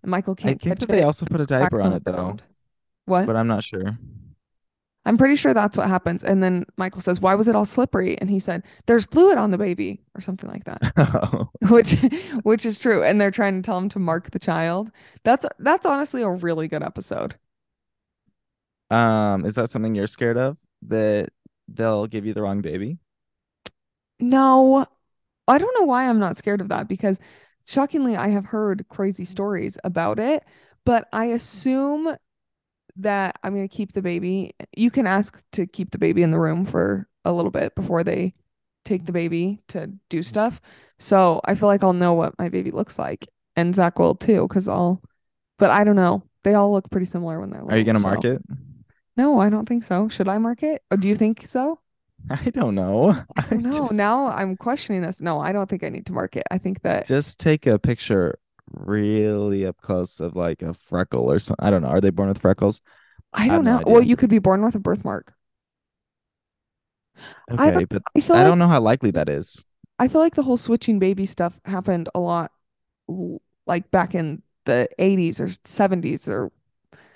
and 0.01 0.11
Michael 0.11 0.35
can't 0.35 0.59
I 0.61 0.63
think 0.63 0.79
that 0.79 0.89
they 0.89 1.03
also 1.03 1.25
put 1.25 1.41
a 1.41 1.45
diaper 1.45 1.81
on 1.81 1.87
on 1.87 1.93
it 1.93 2.03
though, 2.05 2.11
ground. 2.13 2.43
What? 3.05 3.25
but 3.25 3.35
I'm 3.35 3.47
not 3.47 3.63
sure. 3.63 3.97
I'm 5.05 5.17
pretty 5.17 5.35
sure 5.35 5.53
that's 5.53 5.77
what 5.77 5.87
happens. 5.89 6.23
And 6.23 6.41
then 6.41 6.65
Michael 6.77 7.01
says, 7.01 7.19
"Why 7.19 7.35
was 7.35 7.47
it 7.49 7.55
all 7.55 7.65
slippery?" 7.65 8.17
And 8.19 8.29
he 8.29 8.39
said, 8.39 8.63
"There's 8.85 9.05
fluid 9.05 9.37
on 9.37 9.51
the 9.51 9.57
baby," 9.57 10.01
or 10.15 10.21
something 10.21 10.49
like 10.49 10.63
that. 10.65 10.81
Oh, 10.97 11.49
Which 11.69 11.95
which 12.43 12.65
is 12.65 12.79
true. 12.79 13.03
And 13.03 13.19
they're 13.19 13.31
trying 13.31 13.55
to 13.61 13.65
tell 13.65 13.77
him 13.77 13.89
to 13.89 13.99
mark 13.99 14.31
the 14.31 14.39
child. 14.39 14.91
That's 15.23 15.45
that's 15.59 15.85
honestly 15.85 16.21
a 16.21 16.29
really 16.29 16.67
good 16.67 16.83
episode. 16.83 17.35
Um, 18.93 19.45
is 19.45 19.55
that 19.55 19.69
something 19.69 19.95
you're 19.95 20.07
scared 20.07 20.37
of? 20.37 20.57
That 20.83 21.29
they'll 21.67 22.05
give 22.05 22.25
you 22.25 22.33
the 22.33 22.41
wrong 22.41 22.61
baby? 22.61 22.99
No, 24.19 24.85
I 25.47 25.57
don't 25.57 25.75
know 25.79 25.85
why 25.85 26.07
I'm 26.07 26.19
not 26.19 26.37
scared 26.37 26.61
of 26.61 26.69
that 26.69 26.87
because 26.87 27.19
shockingly, 27.65 28.15
I 28.15 28.29
have 28.29 28.45
heard 28.45 28.85
crazy 28.89 29.25
stories 29.25 29.77
about 29.83 30.19
it, 30.19 30.43
but 30.85 31.07
I 31.11 31.25
assume 31.25 32.15
that 32.97 33.37
I'm 33.43 33.55
going 33.55 33.67
to 33.67 33.75
keep 33.75 33.93
the 33.93 34.01
baby. 34.01 34.53
You 34.75 34.91
can 34.91 35.07
ask 35.07 35.41
to 35.53 35.65
keep 35.65 35.91
the 35.91 35.97
baby 35.97 36.21
in 36.21 36.31
the 36.31 36.39
room 36.39 36.65
for 36.65 37.07
a 37.25 37.31
little 37.31 37.51
bit 37.51 37.73
before 37.75 38.03
they 38.03 38.35
take 38.85 39.05
the 39.05 39.11
baby 39.11 39.59
to 39.69 39.91
do 40.09 40.21
stuff. 40.21 40.61
So 40.99 41.41
I 41.45 41.55
feel 41.55 41.67
like 41.67 41.83
I'll 41.83 41.93
know 41.93 42.13
what 42.13 42.37
my 42.37 42.49
baby 42.49 42.69
looks 42.69 42.99
like, 42.99 43.27
and 43.55 43.73
Zach 43.73 43.97
will 43.97 44.15
too, 44.15 44.47
because 44.47 44.67
I'll, 44.67 45.01
but 45.57 45.71
I 45.71 45.83
don't 45.83 45.95
know. 45.95 46.23
They 46.43 46.53
all 46.53 46.71
look 46.71 46.89
pretty 46.91 47.05
similar 47.05 47.39
when 47.39 47.49
they're 47.49 47.63
Are 47.63 47.77
you 47.77 47.85
gonna 47.85 47.99
mark 47.99 48.23
So 48.23 48.29
it? 48.31 48.41
No, 49.17 49.39
I 49.39 49.49
don't 49.49 49.67
think 49.67 49.83
so. 49.83 50.07
Should 50.09 50.27
I 50.27 50.37
mark 50.37 50.63
it? 50.63 50.83
Or 50.91 50.97
do 50.97 51.07
you 51.07 51.15
think 51.15 51.45
so? 51.45 51.79
I 52.29 52.49
don't 52.49 52.75
know. 52.75 53.09
I 53.37 53.41
oh, 53.41 53.43
I 53.51 53.57
don't 53.57 53.63
know. 53.63 53.87
just 53.87 53.91
Now 53.91 54.27
I'm 54.27 54.55
questioning 54.57 55.01
this. 55.01 55.21
No, 55.21 55.39
I 55.39 55.51
don't 55.51 55.69
think 55.69 55.83
I 55.83 55.89
need 55.89 56.05
to 56.07 56.13
mark 56.13 56.35
it. 56.35 56.43
I 56.51 56.57
think 56.57 56.81
that 56.83 57.07
just 57.07 57.39
take 57.39 57.67
a 57.67 57.79
picture 57.79 58.37
really 58.71 59.65
up 59.65 59.77
close 59.81 60.19
of 60.19 60.35
like 60.35 60.61
a 60.61 60.73
freckle 60.73 61.29
or 61.31 61.39
something. 61.39 61.65
I 61.65 61.71
don't 61.71 61.81
know. 61.81 61.89
Are 61.89 62.01
they 62.01 62.09
born 62.09 62.29
with 62.29 62.39
freckles? 62.41 62.81
I 63.33 63.49
I 63.49 63.59
don't 63.59 63.63
no 63.63 63.79
know. 63.79 63.83
Well, 63.85 64.01
you 64.01 64.15
could 64.15 64.29
be 64.29 64.39
born 64.39 64.63
with 64.63 64.75
a 64.75 64.79
birthmark. 64.79 65.33
I 67.57 67.71
Okay, 67.71 67.71
don't. 67.71 67.85
but 67.85 68.03
I 68.15 68.21
I 68.33 68.43
like 68.43 68.43
don't 68.43 68.59
know 68.59 68.67
how 68.67 68.81
likely 68.81 69.11
that 69.11 69.29
is. 69.29 69.65
I 69.99 70.07
feel 70.07 70.21
like 70.21 70.35
the 70.35 70.43
whole 70.43 70.57
switching 70.57 70.99
baby 70.99 71.25
stuff 71.25 71.59
happened 71.65 72.09
a 72.13 72.19
lot, 72.19 72.51
like 73.65 73.89
back 73.91 74.15
in 74.15 74.41
the 74.65 74.87
80s 74.99 75.39
or 75.39 75.49
70s 75.63 76.27
or 76.27 76.51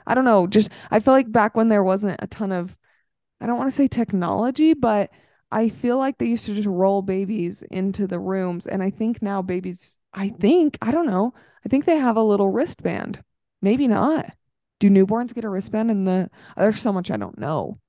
I 0.07 0.15
don't 0.15 0.25
know. 0.25 0.47
Just 0.47 0.71
I 0.89 0.99
feel 0.99 1.13
like 1.13 1.31
back 1.31 1.55
when 1.55 1.67
there 1.67 1.83
wasn't 1.83 2.19
a 2.19 2.27
ton 2.27 2.51
of 2.51 2.77
I 3.39 3.45
don't 3.45 3.57
want 3.57 3.69
to 3.69 3.75
say 3.75 3.87
technology, 3.87 4.73
but 4.73 5.11
I 5.51 5.69
feel 5.69 5.97
like 5.97 6.17
they 6.17 6.25
used 6.25 6.45
to 6.47 6.55
just 6.55 6.67
roll 6.67 7.01
babies 7.01 7.61
into 7.69 8.07
the 8.07 8.19
rooms, 8.19 8.65
and 8.65 8.81
I 8.81 8.89
think 8.89 9.21
now 9.21 9.41
babies. 9.41 9.97
I 10.13 10.29
think 10.29 10.77
I 10.81 10.91
don't 10.91 11.05
know. 11.05 11.33
I 11.65 11.69
think 11.69 11.85
they 11.85 11.97
have 11.97 12.17
a 12.17 12.23
little 12.23 12.49
wristband. 12.49 13.21
Maybe 13.61 13.87
not. 13.87 14.33
Do 14.79 14.89
newborns 14.89 15.33
get 15.33 15.43
a 15.43 15.49
wristband 15.49 15.91
in 15.91 16.05
the? 16.05 16.29
There's 16.55 16.79
so 16.79 16.93
much 16.93 17.11
I 17.11 17.17
don't 17.17 17.37
know. 17.37 17.79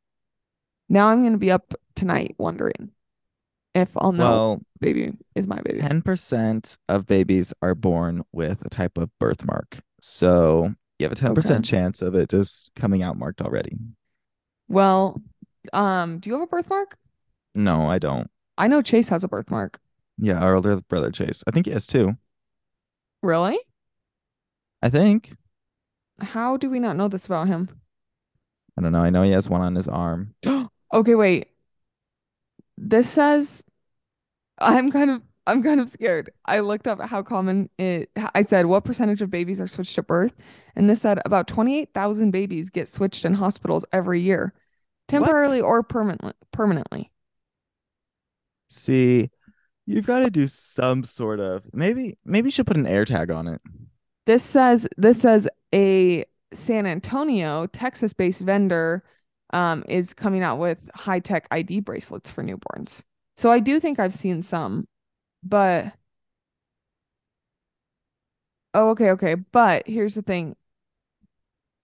Now 0.89 1.09
I'm 1.09 1.23
gonna 1.23 1.39
be 1.39 1.51
up 1.51 1.75
tonight 1.95 2.35
wondering 2.39 2.91
if 3.75 3.91
I'll 3.97 4.13
know 4.13 4.25
Well, 4.25 4.63
baby 4.81 5.13
is 5.35 5.47
my 5.47 5.61
baby. 5.61 5.81
10% 5.81 6.79
of 6.89 7.07
babies 7.07 7.53
are 7.63 7.75
born 7.75 8.25
with 8.33 8.65
a 8.65 8.71
type 8.71 8.99
of 8.99 9.11
birthmark. 9.19 9.81
So 10.01 10.75
you 10.99 11.05
have 11.05 11.13
a 11.13 11.17
10% 11.17 11.51
Okay. 11.51 11.63
chance 11.63 12.03
of 12.03 12.15
it 12.15 12.29
just 12.31 12.71
coming 12.75 13.03
out 13.03 13.17
marked 13.19 13.41
already. 13.41 13.77
Well, 14.69 15.21
um, 15.73 16.19
do 16.19 16.29
you 16.31 16.35
have 16.35 16.43
a 16.43 16.47
birthmark? 16.47 16.97
No, 17.55 17.89
I 17.89 17.99
don't. 17.99 18.31
I 18.57 18.67
know 18.69 18.83
Chase 18.83 19.09
has 19.09 19.25
a 19.25 19.29
birthmark. 19.29 19.79
Yeah, 20.19 20.43
our 20.43 20.55
older 20.57 20.81
brother 20.89 21.11
Chase. 21.11 21.45
I 21.47 21.51
think 21.53 21.67
he 21.67 21.73
has 21.73 21.87
two. 21.87 22.17
Really? 23.23 23.59
I 24.83 24.91
think. 24.91 25.37
How 26.21 26.57
do 26.57 26.69
we 26.69 26.81
not 26.81 26.97
know 26.97 27.09
this 27.09 27.27
about 27.27 27.47
him? 27.49 27.69
I 28.77 28.83
don't 28.83 28.93
know. 28.93 29.03
I 29.03 29.11
know 29.11 29.23
he 29.23 29.31
has 29.33 29.49
one 29.49 29.61
on 29.61 29.75
his 29.75 29.89
arm. 29.89 30.35
Okay, 30.91 31.15
wait. 31.15 31.49
This 32.79 33.11
says 33.11 33.63
I'm 34.59 34.91
kind 34.91 35.11
of 35.11 35.23
I'm 35.49 35.63
kind 35.63 35.81
of 35.81 35.91
scared. 35.91 36.31
I 36.47 36.61
looked 36.61 36.87
up 36.89 37.01
how 37.03 37.23
common 37.23 37.71
it 37.79 38.11
I 38.35 38.43
said 38.43 38.67
what 38.67 38.85
percentage 38.85 39.23
of 39.23 39.31
babies 39.31 39.61
are 39.61 39.67
switched 39.67 39.99
at 39.99 40.07
birth, 40.07 40.35
and 40.77 40.89
this 40.91 41.01
said 41.03 41.21
about 41.25 41.49
28,000 41.49 42.31
babies 42.33 42.71
get 42.71 42.89
switched 42.89 43.25
in 43.25 43.35
hospitals 43.35 43.85
every 43.93 44.21
year, 44.21 44.53
What? 45.17 45.33
temporarily 45.33 45.61
or 45.61 45.83
permanently 45.83 46.35
permanently. 46.53 47.11
See, 48.69 49.31
you've 49.87 50.07
got 50.07 50.21
to 50.21 50.31
do 50.31 50.49
some 50.49 51.05
sort 51.05 51.41
of 51.41 51.63
maybe 51.75 52.19
maybe 52.25 52.49
you 52.49 52.53
should 52.53 52.67
put 52.67 52.77
an 52.77 52.87
air 52.87 53.05
tag 53.05 53.31
on 53.31 53.49
it. 53.49 53.61
This 54.27 54.43
says 54.43 54.87
this 54.97 55.21
says 55.21 55.49
a 55.75 56.25
San 56.53 56.87
Antonio, 56.87 57.67
Texas-based 57.67 58.41
vendor 58.43 59.05
um, 59.53 59.85
is 59.89 60.15
coming 60.15 60.43
out 60.43 60.59
with 60.59 60.79
high-tech 60.95 61.47
ID 61.51 61.81
bracelets 61.81 62.31
for 62.31 62.43
newborns. 62.43 63.03
So 63.37 63.51
I 63.51 63.61
do 63.61 63.81
think 63.81 63.99
I've 63.99 64.15
seen 64.15 64.43
some, 64.43 64.89
but 65.49 65.93
oh, 68.75 68.91
okay, 68.91 69.11
okay. 69.11 69.35
But 69.35 69.87
here's 69.87 70.15
the 70.15 70.23
thing. 70.23 70.57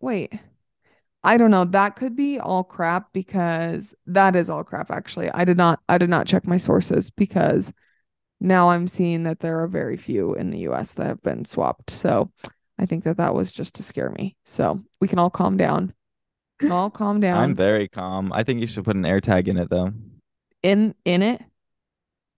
Wait, 0.00 0.32
I 1.22 1.36
don't 1.36 1.50
know. 1.50 1.64
That 1.64 1.96
could 1.96 2.14
be 2.14 2.38
all 2.38 2.64
crap 2.64 3.12
because 3.12 3.94
that 4.06 4.36
is 4.36 4.50
all 4.50 4.64
crap, 4.64 4.90
actually. 4.90 5.30
I 5.30 5.44
did 5.44 5.56
not 5.56 5.80
I 5.88 5.98
did 5.98 6.10
not 6.10 6.26
check 6.26 6.46
my 6.46 6.58
sources 6.58 7.10
because 7.10 7.72
now 8.40 8.70
I'm 8.70 8.86
seeing 8.86 9.22
that 9.22 9.40
there 9.40 9.62
are 9.62 9.68
very 9.68 9.96
few 9.96 10.34
in 10.34 10.50
the 10.50 10.60
US 10.60 10.94
that 10.94 11.06
have 11.06 11.22
been 11.22 11.44
swapped. 11.44 11.90
So 11.90 12.30
I 12.78 12.86
think 12.86 13.04
that 13.04 13.16
that 13.16 13.34
was 13.34 13.52
just 13.52 13.74
to 13.76 13.82
scare 13.82 14.10
me. 14.10 14.36
So 14.44 14.82
we 15.00 15.08
can 15.08 15.18
all 15.18 15.30
calm 15.30 15.56
down. 15.56 15.94
All 16.70 16.90
calm 16.90 17.20
down. 17.20 17.42
I'm 17.42 17.54
very 17.54 17.88
calm. 17.88 18.32
I 18.32 18.42
think 18.42 18.60
you 18.60 18.66
should 18.66 18.84
put 18.84 18.96
an 18.96 19.06
air 19.06 19.20
tag 19.20 19.48
in 19.48 19.56
it 19.56 19.70
though. 19.70 19.92
In 20.62 20.94
in 21.04 21.22
it? 21.22 21.42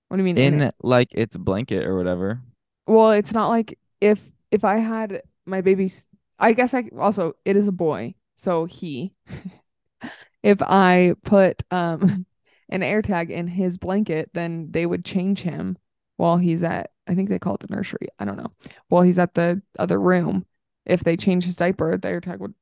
What 0.08 0.16
do 0.18 0.24
you 0.24 0.34
mean 0.34 0.38
in? 0.38 0.72
Like 0.82 1.08
its 1.12 1.36
blanket 1.36 1.84
or 1.84 1.96
whatever. 1.96 2.40
Well, 2.86 3.10
it's 3.10 3.32
not 3.32 3.48
like 3.48 3.78
if 4.00 4.20
if 4.50 4.64
I 4.64 4.76
had 4.76 5.22
my 5.44 5.60
baby's 5.60 6.06
I 6.38 6.52
guess 6.52 6.74
I 6.74 6.90
also 6.98 7.34
it 7.44 7.56
is 7.56 7.68
a 7.68 7.72
boy, 7.72 8.14
so 8.36 8.66
he 8.66 9.12
if 10.42 10.62
I 10.62 11.14
put 11.24 11.62
um 11.70 12.26
an 12.68 12.82
air 12.82 13.02
tag 13.02 13.30
in 13.30 13.48
his 13.48 13.78
blanket, 13.78 14.30
then 14.34 14.68
they 14.70 14.86
would 14.86 15.04
change 15.04 15.42
him 15.42 15.78
while 16.16 16.36
he's 16.36 16.62
at 16.62 16.90
I 17.08 17.14
think 17.14 17.28
they 17.28 17.38
call 17.38 17.54
it 17.54 17.60
the 17.60 17.74
nursery. 17.74 18.08
I 18.18 18.24
don't 18.24 18.36
know. 18.36 18.52
While 18.88 19.02
he's 19.02 19.18
at 19.18 19.34
the 19.34 19.62
other 19.78 20.00
room. 20.00 20.46
If 20.84 21.02
they 21.02 21.16
change 21.16 21.44
his 21.44 21.56
diaper, 21.56 21.96
the 21.96 22.08
air 22.08 22.20
tag 22.20 22.38
would 22.38 22.54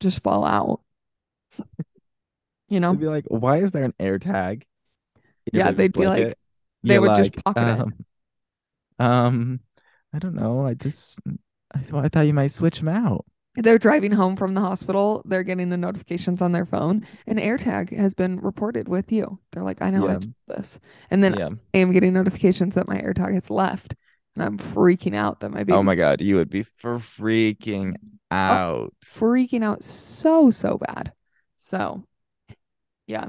just 0.00 0.22
fall 0.22 0.44
out. 0.44 0.80
You 2.68 2.80
know? 2.80 2.94
They'd 2.94 3.00
be 3.00 3.08
like, 3.08 3.26
why 3.26 3.58
is 3.58 3.72
there 3.72 3.84
an 3.84 3.92
air 4.00 4.18
tag 4.18 4.64
Yeah, 5.52 5.72
they'd 5.72 5.92
be 5.92 6.06
like, 6.06 6.16
blanket? 6.16 6.38
They 6.82 6.98
would 6.98 7.16
just 7.16 7.36
like, 7.36 7.44
pocket 7.44 7.68
it. 7.68 7.80
um, 7.80 7.94
um, 8.98 9.60
I 10.12 10.18
don't 10.18 10.34
know. 10.34 10.66
I 10.66 10.74
just, 10.74 11.20
I 11.74 11.78
thought, 11.78 12.04
I 12.04 12.08
thought 12.08 12.26
you 12.26 12.34
might 12.34 12.52
switch 12.52 12.78
them 12.78 12.88
out. 12.88 13.24
They're 13.54 13.78
driving 13.78 14.12
home 14.12 14.36
from 14.36 14.54
the 14.54 14.62
hospital. 14.62 15.22
They're 15.26 15.42
getting 15.42 15.68
the 15.68 15.76
notifications 15.76 16.40
on 16.40 16.52
their 16.52 16.64
phone. 16.64 17.06
An 17.26 17.36
AirTag 17.36 17.94
has 17.94 18.14
been 18.14 18.40
reported 18.40 18.88
with 18.88 19.12
you. 19.12 19.38
They're 19.52 19.62
like, 19.62 19.82
I 19.82 19.90
know 19.90 20.08
I 20.08 20.12
Yeah, 20.12 20.18
took 20.18 20.30
this. 20.48 20.80
And 21.10 21.22
then 21.22 21.34
yeah. 21.34 21.50
I 21.74 21.78
am 21.78 21.92
getting 21.92 22.14
notifications 22.14 22.74
that 22.76 22.88
my 22.88 22.96
AirTag 22.96 23.34
has 23.34 23.50
left. 23.50 23.94
And 24.34 24.42
I'm 24.42 24.56
freaking 24.56 25.14
out 25.14 25.40
that 25.40 25.50
my 25.50 25.64
baby. 25.64 25.74
Oh 25.74 25.82
my 25.82 25.94
God, 25.94 26.22
you 26.22 26.36
would 26.36 26.48
be 26.48 26.62
for 26.62 26.98
freaking 26.98 27.96
oh, 28.30 28.34
out. 28.34 28.94
freaking 29.04 29.62
out 29.62 29.84
so, 29.84 30.48
so 30.50 30.78
bad. 30.78 31.12
So, 31.58 32.04
yeah. 33.06 33.28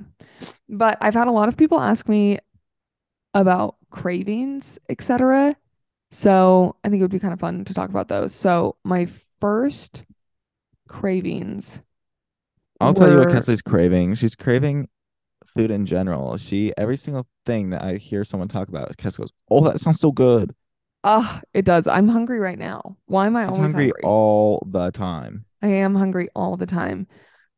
But 0.70 0.98
I've 1.02 1.16
had 1.16 1.28
a 1.28 1.32
lot 1.32 1.50
of 1.50 1.58
people 1.58 1.82
ask 1.82 2.08
me 2.08 2.40
about 3.34 3.76
cravings, 3.90 4.80
etc. 4.90 5.56
So 6.12 6.76
I 6.84 6.90
think 6.90 7.00
it 7.00 7.04
would 7.04 7.12
be 7.12 7.20
kind 7.20 7.34
of 7.34 7.40
fun 7.40 7.66
to 7.66 7.74
talk 7.74 7.90
about 7.90 8.08
those. 8.08 8.34
So 8.34 8.76
my 8.84 9.08
first 9.40 10.06
cravings 10.88 11.82
I'll 12.80 12.94
tell 12.94 13.10
you 13.10 13.18
what 13.18 13.28
were 13.28 13.34
Kesley's 13.34 13.62
craving. 13.62 14.16
She's 14.16 14.36
craving 14.36 14.90
food 15.46 15.72
in 15.72 15.86
general. 15.86 16.38
She 16.38 16.74
every 16.78 16.98
single 16.98 17.28
thing 17.46 17.70
that 17.70 17.82
I 17.82 17.96
hear 17.96 18.24
someone 18.24 18.48
talk 18.48 18.68
about, 18.68 18.96
Kesley 18.98 19.20
goes, 19.20 19.32
"Oh, 19.50 19.64
that 19.66 19.80
sounds 19.80 20.00
so 20.00 20.12
good." 20.12 20.54
Ah, 21.04 21.42
it 21.54 21.66
does. 21.66 21.88
I'm 21.88 22.08
hungry 22.08 22.40
right 22.40 22.58
now. 22.58 22.98
Why 23.06 23.28
am 23.28 23.36
I 23.36 23.46
always 23.46 23.60
hungry 23.60 23.86
hungry? 23.86 24.02
all 24.04 24.66
the 24.70 24.92
time. 24.92 25.46
I 25.62 25.68
am 25.68 25.96
hungry 25.96 26.30
all 26.36 26.58
the 26.58 26.66
time. 26.66 27.08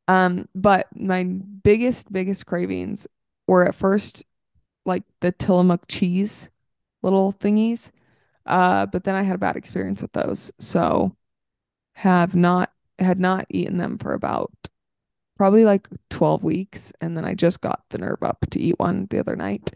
Um, 0.08 0.48
but 0.54 0.88
my 0.96 1.24
biggest, 1.24 2.12
biggest 2.12 2.46
cravings 2.46 3.08
were 3.48 3.68
at 3.68 3.76
first 3.76 4.24
like 4.86 5.04
the 5.22 5.32
Tillamook 5.32 5.88
cheese 5.88 6.50
little 7.02 7.34
thingies. 7.34 7.92
Uh, 8.46 8.86
but 8.86 9.04
then 9.04 9.16
I 9.16 9.24
had 9.24 9.36
a 9.36 9.40
bad 9.40 9.56
experience 9.56 10.02
with 10.02 10.12
those. 10.14 10.52
So 10.60 11.16
have 11.94 12.36
not 12.36 12.72
had 13.00 13.20
not 13.20 13.46
eaten 13.50 13.78
them 13.78 13.98
for 13.98 14.14
about 14.14 14.52
probably 15.38 15.66
like 15.66 15.88
12 16.10 16.44
weeks. 16.44 16.94
And 17.02 17.18
then 17.18 17.26
I 17.26 17.34
just 17.34 17.62
got 17.62 17.84
the 17.90 17.98
nerve 17.98 18.22
up 18.22 18.46
to 18.52 18.60
eat 18.60 18.80
one 18.80 19.08
the 19.10 19.20
other 19.20 19.36
night. 19.36 19.72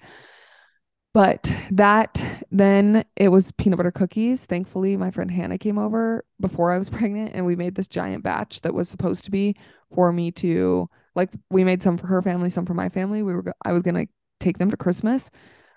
But 1.14 1.52
that 1.72 2.24
then 2.52 3.04
it 3.16 3.30
was 3.30 3.52
peanut 3.54 3.78
butter 3.78 3.92
cookies. 3.92 4.46
Thankfully, 4.46 4.96
my 4.96 5.10
friend 5.10 5.32
Hannah 5.32 5.58
came 5.58 5.80
over 5.80 6.24
before 6.40 6.72
I 6.72 6.78
was 6.78 6.90
pregnant 6.90 7.32
and 7.34 7.46
we 7.46 7.56
made 7.56 7.76
this 7.76 7.88
giant 7.88 8.24
batch 8.24 8.62
that 8.62 8.74
was 8.74 8.90
supposed 8.90 9.26
to 9.26 9.32
be 9.32 9.56
for 9.94 10.12
me 10.14 10.32
to 10.34 10.90
like 11.16 11.32
we 11.50 11.64
made 11.64 11.82
some 11.82 11.98
for 11.98 12.08
her 12.08 12.22
family, 12.22 12.50
some 12.50 12.66
for 12.66 12.76
my 12.76 12.90
family. 12.90 13.24
We 13.24 13.34
were 13.34 13.54
I 13.66 13.74
was 13.74 13.82
going 13.82 13.96
to 13.96 14.12
take 14.40 14.58
them 14.58 14.72
to 14.72 14.78
Christmas. 14.78 15.32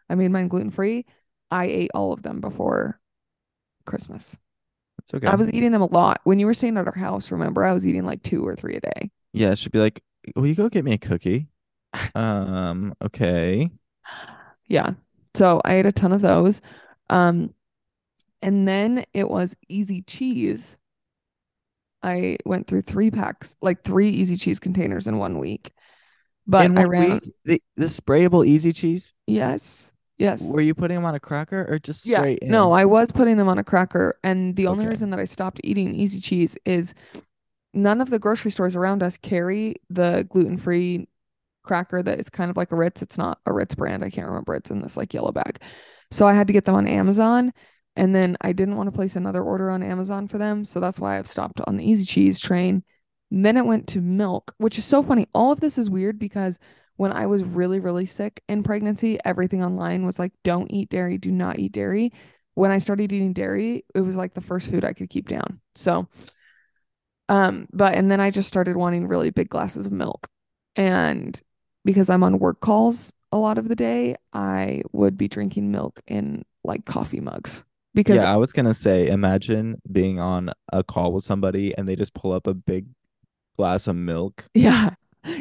I 0.09 0.15
made 0.15 0.31
mine 0.31 0.49
gluten-free. 0.49 1.07
I 1.51 1.67
ate 1.67 1.91
all 1.95 2.13
of 2.13 2.23
them 2.23 2.41
before 2.41 3.01
Christmas. 3.85 4.39
It's 4.99 5.15
okay. 5.15 5.27
I 5.27 5.35
was 5.35 5.53
eating 5.53 5.73
them 5.73 5.83
a 5.83 5.87
lot. 5.87 6.21
When 6.25 6.39
you 6.39 6.47
were 6.47 6.55
staying 6.55 6.77
at 6.77 6.87
our 6.87 6.95
house, 6.95 7.31
remember, 7.31 7.65
I 7.65 7.73
was 7.73 7.87
eating 7.87 8.05
like 8.05 8.23
two 8.23 8.47
or 8.47 8.55
three 8.55 8.77
a 8.77 8.81
day. 8.81 9.11
Yeah, 9.33 9.55
she'd 9.55 9.73
be 9.73 9.79
like, 9.79 10.03
"Will 10.37 10.47
you 10.47 10.55
go 10.55 10.69
get 10.69 10.85
me 10.85 10.95
a 10.95 10.99
cookie?" 10.99 11.49
Um, 12.15 12.95
okay. 13.05 13.71
Yeah. 14.67 14.93
So 15.35 15.61
I 15.65 15.75
ate 15.75 15.87
a 15.87 15.93
ton 15.93 16.13
of 16.13 16.23
those. 16.23 16.63
Um, 17.11 17.53
and 18.41 18.67
then 18.67 19.05
it 19.13 19.29
was 19.29 19.57
easy 19.69 20.03
cheese. 20.03 20.79
I 22.03 22.39
went 22.45 22.67
through 22.67 22.83
three 22.83 23.11
packs, 23.11 23.57
like 23.63 23.85
three 23.85 24.09
easy 24.09 24.37
cheese 24.37 24.59
containers 24.59 25.07
in 25.07 25.19
one 25.19 25.39
week. 25.39 25.73
But 26.47 26.67
In 26.67 26.77
I 26.79 26.85
ran, 26.85 27.11
week, 27.15 27.33
the 27.45 27.63
the 27.77 27.87
sprayable 27.87 28.47
easy 28.47 28.73
cheese, 28.73 29.15
yes, 29.27 29.93
yes. 30.19 30.43
were 30.43 30.61
you 30.61 30.75
putting 30.75 30.97
them 30.97 31.05
on 31.05 31.15
a 31.15 31.21
cracker 31.21 31.67
or 31.69 31.79
just 31.79 32.07
Yeah. 32.07 32.19
straight 32.19 32.43
No. 32.43 32.73
I 32.73 32.85
was 32.85 33.13
putting 33.13 33.37
them 33.37 33.49
on 33.49 33.59
a 33.59 33.65
cracker. 33.65 34.19
And 34.25 34.57
the 34.57 34.67
only 34.67 34.83
Okay. 34.85 34.91
reason 34.91 35.11
that 35.11 35.21
I 35.21 35.25
stopped 35.25 35.61
eating 35.63 35.95
easy 35.95 36.21
cheese 36.21 36.59
is 36.65 36.95
none 37.73 38.01
of 38.01 38.11
the 38.11 38.19
grocery 38.19 38.51
stores 38.51 38.77
around 38.77 39.03
us 39.03 39.17
carry 39.17 39.77
the 39.89 40.27
gluten-free 40.29 41.09
cracker 41.63 42.03
that 42.03 42.19
is 42.19 42.29
kind 42.29 42.51
of 42.51 42.57
like 42.57 42.73
a 42.73 42.77
Ritz. 42.77 43.03
It's 43.03 43.17
not 43.17 43.39
a 43.47 43.53
Ritz 43.53 43.75
brand. 43.77 44.03
I 44.03 44.11
can't 44.11 44.27
remember. 44.27 44.55
It's 44.57 44.71
in 44.71 44.81
this 44.83 44.97
like 44.97 45.15
yellow 45.15 45.31
bag. 45.33 45.59
So 46.11 46.27
I 46.27 46.33
had 46.35 46.49
to 46.49 46.53
get 46.53 46.65
them 46.65 46.75
on 46.75 46.89
Amazon. 46.89 47.53
And 47.95 48.15
then 48.15 48.37
I 48.41 48.53
didn't 48.53 48.77
want 48.77 48.89
to 48.89 48.93
place 48.93 49.17
another 49.17 49.43
order 49.43 49.71
on 49.71 49.83
Amazon 49.83 50.27
for 50.27 50.39
them. 50.39 50.65
So 50.65 50.81
that's 50.81 50.99
why 50.99 51.19
I've 51.19 51.27
stopped 51.29 51.61
on 51.67 51.77
the 51.77 51.89
easy 51.89 52.05
cheese 52.05 52.41
train. 52.41 52.83
Then 53.35 53.57
it 53.57 53.67
went 53.67 53.87
to 53.89 54.01
milk, 54.01 54.55
which 54.59 54.79
is 54.79 54.85
so 54.85 55.03
funny. 55.03 55.27
All 55.35 55.53
of 55.53 55.61
this 55.61 55.79
is 55.79 55.89
weird 55.91 56.19
because 56.19 56.61
when 56.97 57.13
I 57.13 57.27
was 57.27 57.43
really, 57.45 57.81
really 57.81 58.05
sick 58.05 58.43
in 58.49 58.63
pregnancy, 58.63 59.19
everything 59.25 59.65
online 59.65 60.05
was 60.05 60.19
like, 60.19 60.33
don't 60.45 60.71
eat 60.71 60.91
dairy, 60.91 61.19
do 61.19 61.31
not 61.31 61.59
eat 61.59 61.73
dairy. 61.73 62.13
When 62.55 62.71
I 62.71 62.79
started 62.79 63.13
eating 63.13 63.33
dairy, 63.33 63.85
it 63.95 64.03
was 64.03 64.17
like 64.17 64.35
the 64.35 64.43
first 64.43 64.71
food 64.71 64.85
I 64.85 64.93
could 64.93 65.09
keep 65.09 65.29
down. 65.29 65.61
So, 65.75 66.09
um, 67.29 67.67
but 67.73 67.95
and 67.95 68.11
then 68.11 68.21
I 68.21 68.31
just 68.31 68.49
started 68.49 68.77
wanting 68.77 69.07
really 69.07 69.31
big 69.31 69.49
glasses 69.49 69.87
of 69.87 69.93
milk. 69.93 70.29
And 70.77 71.41
because 71.85 72.11
I'm 72.11 72.23
on 72.25 72.39
work 72.39 72.61
calls 72.61 73.13
a 73.33 73.39
lot 73.39 73.59
of 73.59 73.69
the 73.69 73.77
day, 73.77 74.17
I 74.33 74.83
would 74.93 75.17
be 75.17 75.29
drinking 75.29 75.71
milk 75.71 76.01
in 76.07 76.45
like 76.65 76.85
coffee 76.85 77.21
mugs 77.21 77.65
because 77.95 78.25
Yeah, 78.25 78.33
I 78.33 78.37
was 78.37 78.53
gonna 78.53 78.75
say, 78.75 79.09
imagine 79.09 79.81
being 79.91 80.19
on 80.19 80.51
a 80.73 80.83
call 80.83 81.13
with 81.13 81.25
somebody 81.25 81.77
and 81.77 81.89
they 81.89 81.95
just 81.97 82.15
pull 82.15 82.33
up 82.33 82.47
a 82.47 82.55
big 82.55 82.87
glass 83.57 83.87
of 83.87 83.97
milk. 83.97 84.47
yeah. 84.55 84.91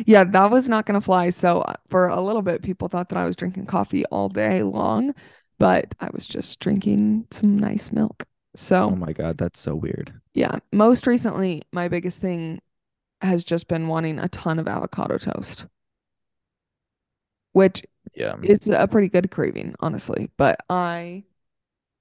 Yeah, 0.05 0.25
that 0.25 0.51
was 0.51 0.69
not 0.69 0.85
going 0.85 0.99
to 0.99 1.03
fly. 1.03 1.31
So 1.31 1.61
uh, 1.61 1.73
for 1.89 2.07
a 2.07 2.21
little 2.21 2.43
bit 2.43 2.61
people 2.61 2.87
thought 2.87 3.09
that 3.09 3.17
I 3.17 3.25
was 3.25 3.35
drinking 3.35 3.65
coffee 3.65 4.05
all 4.11 4.29
day 4.29 4.61
long, 4.61 5.15
but 5.57 5.95
I 5.99 6.09
was 6.13 6.27
just 6.27 6.59
drinking 6.59 7.25
some 7.31 7.57
nice 7.57 7.91
milk. 7.91 8.23
So, 8.55 8.91
oh 8.91 8.95
my 8.95 9.11
God, 9.11 9.39
that's 9.39 9.59
so 9.59 9.73
weird. 9.73 10.13
yeah, 10.35 10.59
most 10.71 11.07
recently 11.07 11.63
my 11.71 11.87
biggest 11.87 12.21
thing 12.21 12.59
has 13.21 13.43
just 13.43 13.67
been 13.67 13.87
wanting 13.87 14.19
a 14.19 14.27
ton 14.29 14.59
of 14.59 14.67
avocado 14.67 15.17
toast, 15.17 15.65
which 17.53 17.83
Yeah. 18.13 18.35
is 18.43 18.67
a 18.67 18.87
pretty 18.87 19.09
good 19.09 19.31
craving, 19.31 19.75
honestly. 19.79 20.29
But 20.37 20.59
I, 20.69 21.23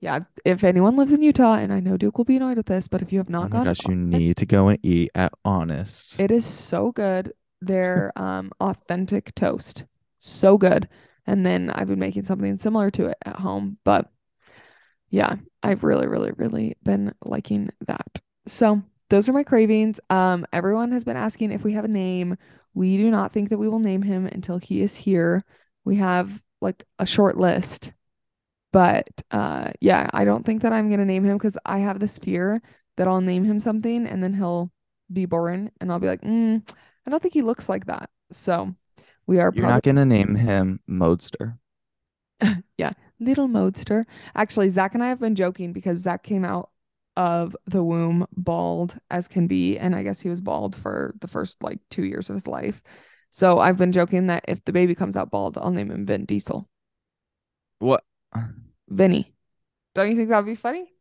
yeah, 0.00 0.20
if 0.44 0.64
anyone 0.64 0.96
lives 0.96 1.12
in 1.12 1.22
Utah, 1.22 1.56
and 1.56 1.72
I 1.72 1.80
know 1.80 1.96
Duke 1.96 2.18
will 2.18 2.24
be 2.24 2.36
annoyed 2.36 2.56
with 2.56 2.66
this, 2.66 2.88
but 2.88 3.02
if 3.02 3.12
you 3.12 3.18
have 3.18 3.28
Oh 3.40 3.48
not 3.48 3.50
my 3.50 3.58
gone, 3.58 3.60
gosh, 3.60 3.86
you 3.88 3.96
need 3.96 4.36
to 4.38 4.46
go 4.46 4.68
and 4.68 4.78
eat 4.84 5.10
at 5.16 5.32
Honest. 5.44 6.18
it 6.18 6.30
is 6.30 6.44
so 6.44 6.92
good. 6.92 7.32
They're 7.60 8.12
um 8.16 8.52
authentic 8.60 9.34
toast, 9.34 9.84
so 10.18 10.58
good. 10.58 10.88
And 11.26 11.44
then 11.44 11.70
I've 11.70 11.88
been 11.88 11.98
making 11.98 12.24
something 12.24 12.58
similar 12.58 12.90
to 12.92 13.06
it 13.06 13.18
at 13.24 13.36
home, 13.36 13.78
but 13.84 14.10
yeah, 15.10 15.36
I've 15.62 15.82
really, 15.82 16.06
really, 16.06 16.32
really 16.36 16.76
been 16.82 17.12
liking 17.24 17.70
that. 17.86 18.20
So 18.46 18.82
those 19.08 19.28
are 19.28 19.32
my 19.32 19.42
cravings. 19.42 19.98
Um, 20.08 20.46
everyone 20.52 20.92
has 20.92 21.04
been 21.04 21.16
asking 21.16 21.50
if 21.52 21.64
we 21.64 21.72
have 21.72 21.84
a 21.84 21.88
name. 21.88 22.36
We 22.74 22.96
do 22.96 23.10
not 23.10 23.32
think 23.32 23.48
that 23.48 23.58
we 23.58 23.68
will 23.68 23.80
name 23.80 24.02
him 24.02 24.26
until 24.26 24.58
he 24.58 24.82
is 24.82 24.96
here. 24.96 25.44
We 25.84 25.96
have 25.96 26.40
like 26.60 26.84
a 26.98 27.06
short 27.06 27.36
list, 27.36 27.92
but 28.72 29.08
uh, 29.30 29.72
yeah, 29.80 30.08
I 30.12 30.24
don't 30.24 30.44
think 30.44 30.62
that 30.62 30.72
I'm 30.72 30.90
gonna 30.90 31.04
name 31.04 31.24
him 31.24 31.36
because 31.38 31.58
I 31.64 31.78
have 31.78 31.98
this 31.98 32.18
fear 32.18 32.62
that 32.96 33.08
I'll 33.08 33.20
name 33.20 33.44
him 33.44 33.60
something 33.60 34.06
and 34.06 34.22
then 34.22 34.34
he'll 34.34 34.70
be 35.12 35.26
born 35.26 35.70
and 35.80 35.90
I'll 35.90 35.98
be 35.98 36.06
like, 36.06 36.22
mm, 36.22 36.62
I 37.06 37.10
don't 37.10 37.22
think 37.22 37.34
he 37.34 37.42
looks 37.42 37.68
like 37.68 37.86
that. 37.86 38.10
So 38.32 38.74
we 39.26 39.38
are 39.38 39.52
You're 39.54 39.64
probably 39.64 39.74
not 39.74 39.82
gonna 39.82 40.04
name 40.04 40.34
him 40.34 40.80
Modester. 40.88 41.58
Yeah, 42.78 42.92
little 43.18 43.48
modester. 43.48 44.06
Actually, 44.34 44.70
Zach 44.70 44.94
and 44.94 45.02
I 45.02 45.08
have 45.08 45.20
been 45.20 45.34
joking 45.34 45.72
because 45.72 45.98
Zach 45.98 46.22
came 46.22 46.44
out 46.44 46.70
of 47.16 47.54
the 47.66 47.82
womb 47.84 48.26
bald 48.36 48.98
as 49.10 49.28
can 49.28 49.46
be, 49.46 49.78
and 49.78 49.94
I 49.94 50.02
guess 50.02 50.20
he 50.20 50.28
was 50.30 50.40
bald 50.40 50.74
for 50.74 51.14
the 51.20 51.28
first 51.28 51.62
like 51.62 51.80
two 51.90 52.04
years 52.04 52.30
of 52.30 52.34
his 52.34 52.46
life. 52.46 52.82
So 53.30 53.58
I've 53.58 53.76
been 53.76 53.92
joking 53.92 54.26
that 54.28 54.44
if 54.48 54.64
the 54.64 54.72
baby 54.72 54.94
comes 54.94 55.16
out 55.16 55.30
bald, 55.30 55.58
I'll 55.58 55.70
name 55.70 55.90
him 55.90 56.06
Vin 56.06 56.24
Diesel. 56.24 56.68
What? 57.78 58.04
Vinny. 58.88 59.32
Don't 59.94 60.10
you 60.10 60.16
think 60.16 60.28
that 60.28 60.38
would 60.38 60.50
be 60.50 60.54
funny? 60.54 60.92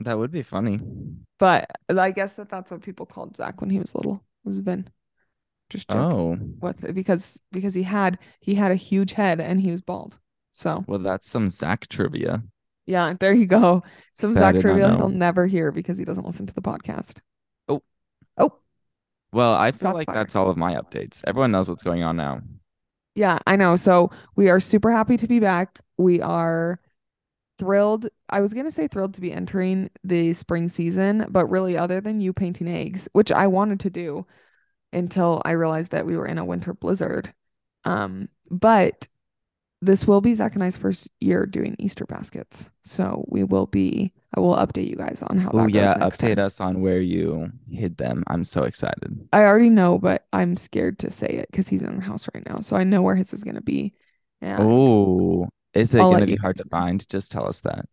That 0.00 0.18
would 0.18 0.30
be 0.30 0.42
funny. 0.42 0.80
But 1.38 1.70
I 1.88 2.10
guess 2.10 2.34
that 2.34 2.48
that's 2.48 2.70
what 2.70 2.82
people 2.82 3.06
called 3.06 3.36
Zach 3.36 3.60
when 3.60 3.70
he 3.70 3.78
was 3.78 3.94
little. 3.94 4.22
Was 4.44 4.58
Vin. 4.58 4.88
Just 5.70 5.88
joking 5.88 6.02
Oh, 6.02 6.38
with 6.60 6.84
it 6.84 6.94
because 6.94 7.40
because 7.50 7.74
he 7.74 7.82
had 7.82 8.18
he 8.40 8.54
had 8.54 8.70
a 8.70 8.76
huge 8.76 9.12
head 9.12 9.40
and 9.40 9.60
he 9.60 9.70
was 9.70 9.80
bald. 9.80 10.18
So 10.52 10.84
well, 10.86 10.98
that's 11.00 11.28
some 11.28 11.48
Zach 11.48 11.88
trivia 11.88 12.42
yeah, 12.86 13.14
there 13.18 13.34
you 13.34 13.46
go. 13.46 13.82
Some 14.12 14.32
that 14.34 14.54
Zach 14.54 14.60
trivia 14.60 14.94
he'll 14.96 15.08
never 15.08 15.46
hear 15.46 15.72
because 15.72 15.98
he 15.98 16.04
doesn't 16.04 16.24
listen 16.24 16.46
to 16.46 16.54
the 16.54 16.62
podcast. 16.62 17.18
Oh, 17.68 17.82
Oh, 18.38 18.60
well, 19.32 19.54
I 19.54 19.72
feel 19.72 19.88
shots 19.88 19.94
like 19.94 20.06
fired. 20.06 20.16
that's 20.16 20.36
all 20.36 20.48
of 20.50 20.56
my 20.56 20.74
updates. 20.74 21.22
Everyone 21.26 21.50
knows 21.50 21.68
what's 21.68 21.82
going 21.82 22.04
on 22.04 22.16
now. 22.16 22.42
Yeah, 23.16 23.38
I 23.46 23.56
know. 23.56 23.76
So 23.76 24.10
we 24.36 24.50
are 24.50 24.60
super 24.60 24.92
happy 24.92 25.16
to 25.16 25.26
be 25.26 25.40
back. 25.40 25.80
We 25.96 26.20
are 26.20 26.80
thrilled. 27.58 28.08
I 28.30 28.40
was 28.40 28.54
gonna 28.54 28.70
say 28.72 28.88
thrilled 28.88 29.14
to 29.14 29.22
be 29.22 29.32
entering 29.32 29.90
the 30.04 30.34
spring 30.34 30.68
season, 30.68 31.26
but 31.30 31.46
really, 31.48 31.76
other 31.78 32.00
than 32.00 32.20
you 32.20 32.32
painting 32.32 32.68
eggs, 32.68 33.08
which 33.14 33.32
I 33.32 33.48
wanted 33.48 33.80
to 33.80 33.90
do, 33.90 34.26
until 34.92 35.42
I 35.44 35.52
realized 35.52 35.92
that 35.92 36.06
we 36.06 36.16
were 36.16 36.26
in 36.26 36.38
a 36.38 36.44
winter 36.46 36.74
blizzard. 36.74 37.34
Um, 37.84 38.28
but 38.50 39.08
this 39.82 40.06
will 40.06 40.20
be 40.20 40.34
Zach 40.34 40.54
and 40.54 40.64
I's 40.64 40.76
first 40.76 41.10
year 41.20 41.46
doing 41.46 41.76
Easter 41.78 42.06
baskets. 42.06 42.70
So 42.82 43.24
we 43.28 43.44
will 43.44 43.66
be, 43.66 44.12
I 44.34 44.40
will 44.40 44.56
update 44.56 44.88
you 44.88 44.96
guys 44.96 45.22
on 45.28 45.38
how 45.38 45.52
Oh 45.52 45.68
that 45.70 45.72
yeah, 45.72 45.94
update 46.00 46.36
time. 46.36 46.46
us 46.46 46.60
on 46.60 46.80
where 46.80 47.00
you 47.00 47.50
hid 47.70 47.96
them. 47.98 48.24
I'm 48.26 48.44
so 48.44 48.64
excited. 48.64 49.28
I 49.32 49.42
already 49.44 49.70
know, 49.70 49.98
but 49.98 50.26
I'm 50.32 50.56
scared 50.56 50.98
to 51.00 51.10
say 51.10 51.28
it 51.28 51.48
because 51.50 51.68
he's 51.68 51.82
in 51.82 51.96
the 51.96 52.04
house 52.04 52.28
right 52.34 52.44
now. 52.48 52.60
So 52.60 52.76
I 52.76 52.84
know 52.84 53.02
where 53.02 53.16
his 53.16 53.32
is 53.34 53.44
going 53.44 53.56
to 53.56 53.62
be. 53.62 53.94
Oh, 54.58 55.48
is 55.74 55.94
it 55.94 56.08
going 56.08 56.20
to 56.20 56.26
be 56.26 56.36
hard 56.36 56.56
to 56.56 56.64
find? 56.70 57.06
Just 57.08 57.30
tell 57.32 57.46
us 57.46 57.60
that. 57.62 57.86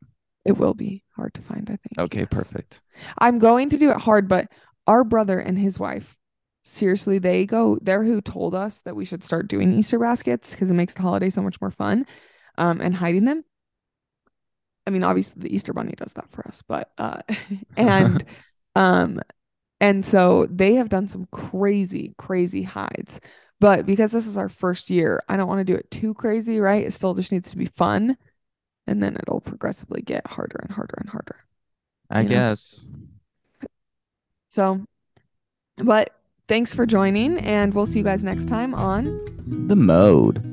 it 0.45 0.53
will 0.57 0.73
be 0.73 1.03
hard 1.15 1.33
to 1.35 1.41
find, 1.41 1.69
I 1.69 1.77
think. 1.77 1.97
Okay, 1.97 2.19
yes. 2.21 2.27
perfect. 2.31 2.81
I'm 3.17 3.39
going 3.39 3.69
to 3.69 3.77
do 3.77 3.91
it 3.91 3.97
hard, 3.97 4.27
but 4.27 4.47
our 4.87 5.03
brother 5.03 5.39
and 5.39 5.57
his 5.57 5.79
wife, 5.79 6.17
seriously, 6.63 7.19
they 7.19 7.45
go, 7.45 7.77
they're 7.81 8.03
who 8.03 8.21
told 8.21 8.55
us 8.55 8.81
that 8.81 8.95
we 8.95 9.05
should 9.05 9.23
start 9.23 9.47
doing 9.47 9.73
Easter 9.73 9.99
baskets 9.99 10.51
because 10.51 10.71
it 10.71 10.75
makes 10.75 10.93
the 10.93 11.01
holiday 11.01 11.29
so 11.29 11.41
much 11.41 11.59
more 11.61 11.71
fun 11.71 12.05
um, 12.57 12.81
and 12.81 12.95
hiding 12.95 13.25
them. 13.25 13.43
I 14.85 14.89
mean, 14.89 15.03
obviously 15.03 15.41
the 15.41 15.53
Easter 15.53 15.73
bunny 15.73 15.93
does 15.95 16.13
that 16.13 16.29
for 16.31 16.45
us, 16.47 16.61
but 16.67 16.91
uh 16.97 17.21
and 17.77 18.25
um 18.75 19.19
and 19.79 20.05
so 20.05 20.47
they 20.49 20.75
have 20.75 20.89
done 20.89 21.07
some 21.07 21.27
crazy, 21.31 22.13
crazy 22.17 22.63
hides. 22.63 23.19
But 23.59 23.85
because 23.85 24.11
this 24.11 24.27
is 24.27 24.37
our 24.37 24.49
first 24.49 24.89
year, 24.89 25.21
I 25.27 25.37
don't 25.37 25.47
want 25.47 25.59
to 25.59 25.65
do 25.65 25.75
it 25.75 25.89
too 25.91 26.13
crazy, 26.13 26.59
right? 26.59 26.85
It 26.85 26.91
still 26.91 27.13
just 27.13 27.31
needs 27.31 27.51
to 27.51 27.57
be 27.57 27.65
fun. 27.65 28.17
And 28.87 29.01
then 29.01 29.15
it'll 29.15 29.39
progressively 29.39 30.01
get 30.01 30.27
harder 30.27 30.59
and 30.61 30.71
harder 30.71 30.95
and 30.99 31.09
harder. 31.09 31.37
I 32.09 32.23
know? 32.23 32.29
guess. 32.29 32.87
So, 34.49 34.85
but 35.77 36.13
thanks 36.47 36.73
for 36.73 36.85
joining, 36.85 37.37
and 37.39 37.73
we'll 37.73 37.85
see 37.85 37.99
you 37.99 38.05
guys 38.05 38.23
next 38.23 38.47
time 38.47 38.73
on 38.75 39.19
The 39.67 39.75
mode. 39.75 40.49